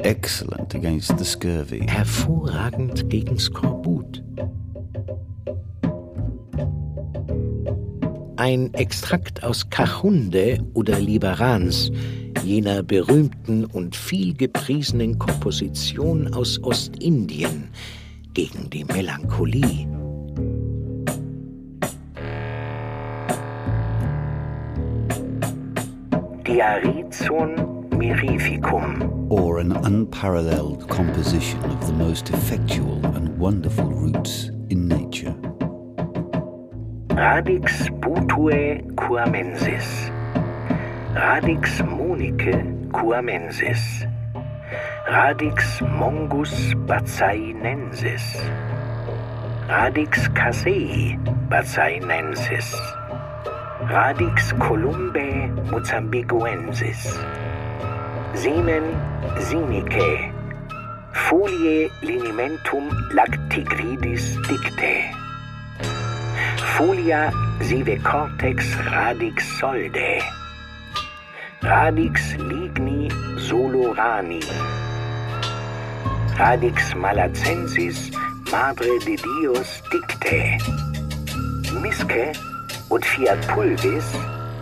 excellent 0.00 0.74
against 0.74 1.18
the 1.18 1.24
scurvy. 1.26 1.80
Hervorragend 1.80 3.06
gegen. 3.10 3.38
Ein 8.48 8.72
Extrakt 8.72 9.44
aus 9.44 9.68
Kachunde 9.68 10.58
oder 10.72 10.98
Liberans, 10.98 11.92
jener 12.42 12.82
berühmten 12.82 13.66
und 13.66 13.94
viel 13.94 14.32
gepriesenen 14.32 15.18
Komposition 15.18 16.32
aus 16.32 16.58
Ostindien 16.62 17.68
gegen 18.32 18.70
die 18.70 18.86
Melancholie. 18.86 19.86
Diarizon 26.46 27.84
mirificum. 27.98 29.28
or 29.28 29.58
an 29.58 29.72
unparalleled 29.84 30.88
composition 30.88 31.62
of 31.66 31.86
the 31.86 31.92
most 31.92 32.30
effectual 32.30 33.04
and 33.14 33.28
wonderful 33.38 33.84
roots. 33.84 34.50
Radix 37.18 37.90
putue 38.00 38.80
cuamensis. 38.94 40.12
Radix 41.16 41.82
munice 41.82 42.62
cuamensis. 42.92 44.06
Radix 45.08 45.82
mongus 45.82 46.76
bazainensis. 46.86 48.22
Radix 49.66 50.28
casei 50.30 51.18
bazainensis. 51.50 52.70
Radix 53.90 54.54
columbae 54.60 55.50
mozambiguensis. 55.72 57.18
Semen 58.34 58.94
sinicae. 59.40 60.30
Folie 61.26 61.90
linimentum 62.00 62.86
lactigridis 63.10 64.38
dicte. 64.46 65.17
Folia 66.74 67.30
sive 67.60 67.96
cortex 68.02 68.74
radix 68.92 69.44
solde, 69.58 70.22
radix 71.62 72.36
ligni 72.50 73.10
solorani, 73.46 74.42
radix 76.38 76.94
malacensis 76.94 78.10
madre 78.52 78.98
de 79.06 79.16
dios 79.16 79.82
dicte, 79.90 80.40
misce 81.82 82.24
ut 82.90 83.04
fiat 83.04 83.40
pulvis 83.52 84.08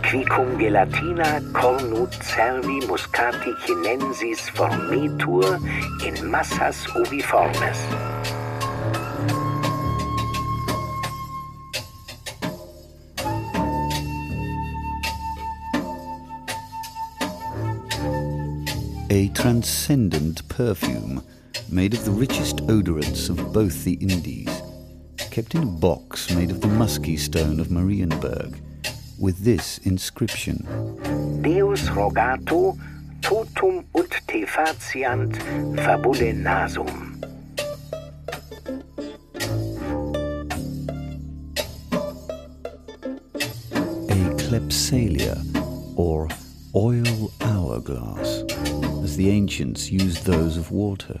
qui 0.01 0.23
cum 0.33 0.57
gelatina 0.57 1.31
cornut 1.53 2.13
cervi 2.29 2.79
muscati 2.89 3.51
chinensis 3.63 4.49
formetur 4.55 5.59
in 6.07 6.15
massas 6.31 6.85
ubiformes. 6.95 8.16
A 19.09 19.29
transcendent 19.29 20.47
perfume 20.49 21.23
made 21.69 21.93
of 21.93 22.03
the 22.03 22.11
richest 22.11 22.57
odorants 22.67 23.29
of 23.29 23.53
both 23.53 23.85
the 23.85 23.93
Indies, 23.93 24.49
kept 25.31 25.55
in 25.55 25.63
a 25.63 25.65
box 25.65 26.29
made 26.35 26.51
of 26.51 26.59
the 26.59 26.67
musky 26.67 27.15
stone 27.15 27.61
of 27.61 27.67
Marienburg 27.67 28.59
with 29.17 29.39
this 29.39 29.77
inscription 29.79 30.57
Deus 31.41 31.89
rogato 31.89 32.77
totum 33.21 33.85
ut 33.95 34.11
te 34.27 34.45
faciant 34.45 35.33
fabule 35.77 36.33
nasum. 36.33 37.13
A 44.09 44.35
clepsalia, 44.35 45.37
or 45.95 46.27
oil 46.75 47.31
hourglass, 47.41 48.43
as 49.07 49.15
the 49.15 49.29
ancients 49.29 49.89
used 49.89 50.25
those 50.25 50.57
of 50.57 50.69
water. 50.69 51.17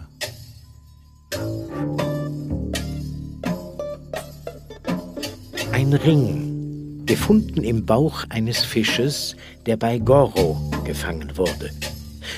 Ein 5.71 5.93
Ring 5.93 7.05
gefunden 7.05 7.63
im 7.63 7.85
Bauch 7.85 8.25
eines 8.27 8.65
Fisches, 8.65 9.37
der 9.65 9.77
bei 9.77 9.99
Goro 9.99 10.57
gefangen 10.83 11.37
wurde. 11.37 11.69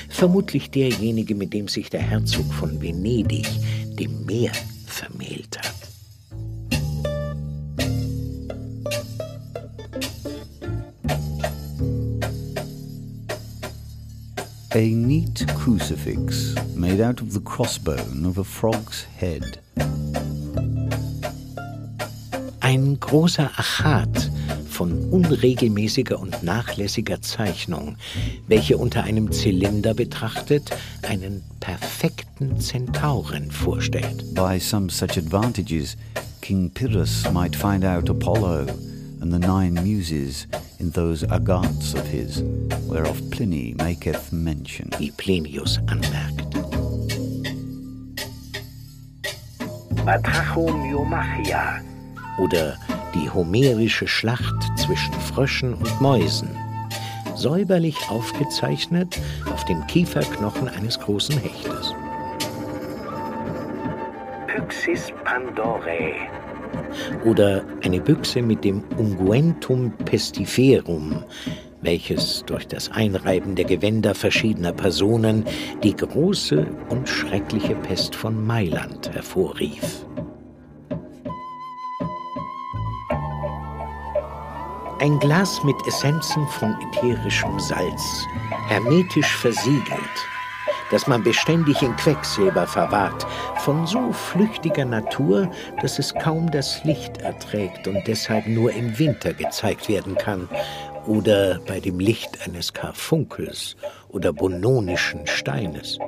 Vermutlich 0.08 0.70
derjenige, 0.70 1.34
mit 1.34 1.52
dem 1.52 1.66
sich 1.66 1.90
der 1.90 2.02
Herzog 2.02 2.46
von 2.54 2.80
Venedig 2.80 3.48
dem 3.98 4.24
Meer 4.26 4.52
vermählt 4.86 5.39
A 14.72 14.94
neat 14.94 15.44
crucifix 15.56 16.54
made 16.76 17.00
out 17.00 17.20
of 17.20 17.32
the 17.32 17.40
crossbone 17.40 18.24
of 18.24 18.38
a 18.38 18.44
frog's 18.44 19.04
head. 19.18 19.58
Ein 22.60 23.00
großer 23.00 23.50
Achat 23.56 24.30
von 24.68 25.10
unregelmäßiger 25.10 26.20
und 26.20 26.44
nachlässiger 26.44 27.20
Zeichnung, 27.20 27.96
welche 28.46 28.78
unter 28.78 29.02
einem 29.02 29.32
Zylinder 29.32 29.92
betrachtet 29.92 30.70
einen 31.02 31.42
perfekten 31.58 32.60
Zentauren 32.60 33.50
vorstellt. 33.50 34.24
By 34.36 34.60
some 34.60 34.88
such 34.88 35.18
advantages, 35.18 35.96
King 36.42 36.70
Pyrrhus 36.70 37.28
might 37.32 37.56
find 37.56 37.84
out 37.84 38.08
Apollo 38.08 38.66
and 39.20 39.32
the 39.32 39.38
nine 39.38 39.74
muses 39.74 40.46
in 40.78 40.90
those 40.90 41.22
agats 41.24 41.94
of 41.94 42.06
his, 42.06 42.42
whereof 42.86 43.20
Pliny 43.30 43.74
maketh 43.74 44.32
mention. 44.32 44.90
Wie 44.98 45.10
Plinius 45.10 45.78
anmerkt. 45.86 46.56
Batrachomyomachia 50.04 51.80
oder 52.38 52.76
die 53.14 53.28
homerische 53.28 54.08
Schlacht 54.08 54.78
zwischen 54.78 55.12
Fröschen 55.14 55.74
und 55.74 56.00
Mäusen, 56.00 56.48
säuberlich 57.36 57.96
aufgezeichnet 58.08 59.20
auf 59.52 59.64
dem 59.66 59.86
Kieferknochen 59.86 60.68
eines 60.68 60.98
großen 60.98 61.36
Hechtes. 61.38 61.94
Pyxis 64.46 65.12
Pandorae 65.24 66.28
oder 67.24 67.62
eine 67.82 68.00
Büchse 68.00 68.42
mit 68.42 68.64
dem 68.64 68.82
Unguentum 68.96 69.92
pestiferum, 70.04 71.24
welches 71.82 72.44
durch 72.46 72.66
das 72.66 72.90
Einreiben 72.90 73.54
der 73.54 73.64
Gewänder 73.64 74.14
verschiedener 74.14 74.72
Personen 74.72 75.44
die 75.82 75.94
große 75.94 76.66
und 76.88 77.08
schreckliche 77.08 77.74
Pest 77.76 78.14
von 78.14 78.46
Mailand 78.46 79.12
hervorrief. 79.12 80.04
Ein 85.00 85.18
Glas 85.18 85.64
mit 85.64 85.76
Essenzen 85.86 86.46
von 86.48 86.76
ätherischem 86.92 87.58
Salz, 87.58 88.26
hermetisch 88.68 89.34
versiegelt, 89.36 89.86
das 90.90 91.06
man 91.06 91.22
beständig 91.22 91.82
in 91.82 91.94
Quecksilber 91.96 92.66
verwahrt, 92.66 93.26
von 93.58 93.86
so 93.86 94.12
flüchtiger 94.12 94.84
Natur, 94.84 95.50
dass 95.80 95.98
es 95.98 96.14
kaum 96.14 96.50
das 96.50 96.82
Licht 96.84 97.18
erträgt 97.18 97.86
und 97.86 98.06
deshalb 98.06 98.46
nur 98.46 98.72
im 98.72 98.98
Winter 98.98 99.32
gezeigt 99.32 99.88
werden 99.88 100.16
kann 100.16 100.48
oder 101.06 101.60
bei 101.66 101.80
dem 101.80 101.98
Licht 101.98 102.38
eines 102.46 102.72
Karfunkels 102.72 103.76
oder 104.08 104.32
bononischen 104.32 105.26
Steines. 105.26 105.98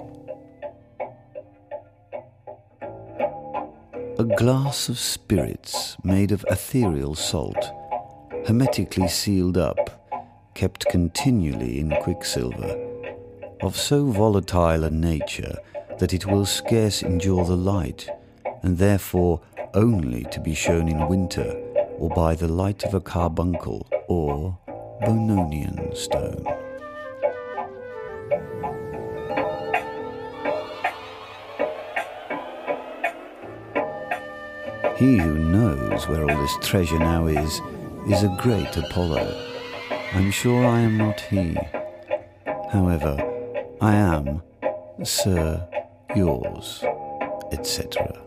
A 4.18 4.24
glass 4.37 4.91
of 4.91 4.99
spirits 4.99 5.97
made 6.03 6.35
of 6.35 6.45
ethereal 6.45 7.14
salt 7.14 7.72
hermetically 8.45 9.09
sealed 9.09 9.57
up, 9.57 9.91
kept 10.55 10.85
continually 10.91 11.78
in 11.78 11.91
quicksilver, 12.03 12.91
of 13.63 13.77
so 13.77 14.07
volatile 14.07 14.85
a 14.85 14.91
nature 14.91 15.57
that 15.99 16.13
it 16.13 16.27
will 16.27 16.45
scarce 16.45 17.03
endure 17.03 17.45
the 17.45 17.57
light, 17.57 18.09
and 18.63 18.77
therefore 18.77 19.41
only 19.75 20.25
to 20.25 20.41
be 20.41 20.55
shown 20.55 20.89
in 20.89 21.09
winter 21.09 21.53
or 21.97 22.11
by 22.11 22.35
the 22.35 22.49
light 22.49 22.83
of 22.83 22.95
a 22.95 23.01
carbuncle 23.01 23.87
or 24.09 24.59
Bononian 25.03 25.97
stone. 25.97 26.45
He 34.97 35.19
who 35.19 35.39
knows 35.39 36.07
where 36.07 36.23
all 36.23 36.43
this 36.43 36.57
treasure 36.61 36.99
now 36.99 37.27
is, 37.27 37.61
is 38.09 38.23
a 38.23 38.37
great 38.41 38.77
Apollo. 38.77 39.51
I'm 40.13 40.31
sure 40.31 40.67
I 40.67 40.81
am 40.81 40.99
not 40.99 41.21
he. 41.21 41.57
However, 42.71 43.32
I 43.83 43.97
am, 43.97 44.43
Sir, 45.03 45.66
yours, 46.14 46.85
etc. 47.51 48.22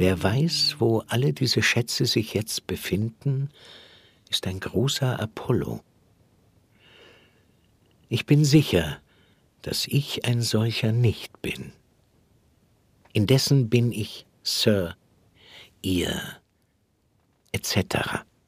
Wer 0.00 0.22
weiß, 0.22 0.76
wo 0.78 1.00
alle 1.08 1.34
diese 1.34 1.62
Schätze 1.62 2.06
sich 2.06 2.32
jetzt 2.32 2.66
befinden, 2.66 3.50
ist 4.30 4.46
ein 4.46 4.58
großer 4.58 5.20
Apollo. 5.20 5.82
Ich 8.08 8.24
bin 8.24 8.46
sicher, 8.46 9.02
dass 9.60 9.86
ich 9.86 10.24
ein 10.24 10.40
solcher 10.40 10.92
nicht 10.92 11.42
bin. 11.42 11.74
Indessen 13.12 13.68
bin 13.68 13.92
ich 13.92 14.24
Sir, 14.42 14.96
ihr, 15.82 16.18
etc. 17.52 18.24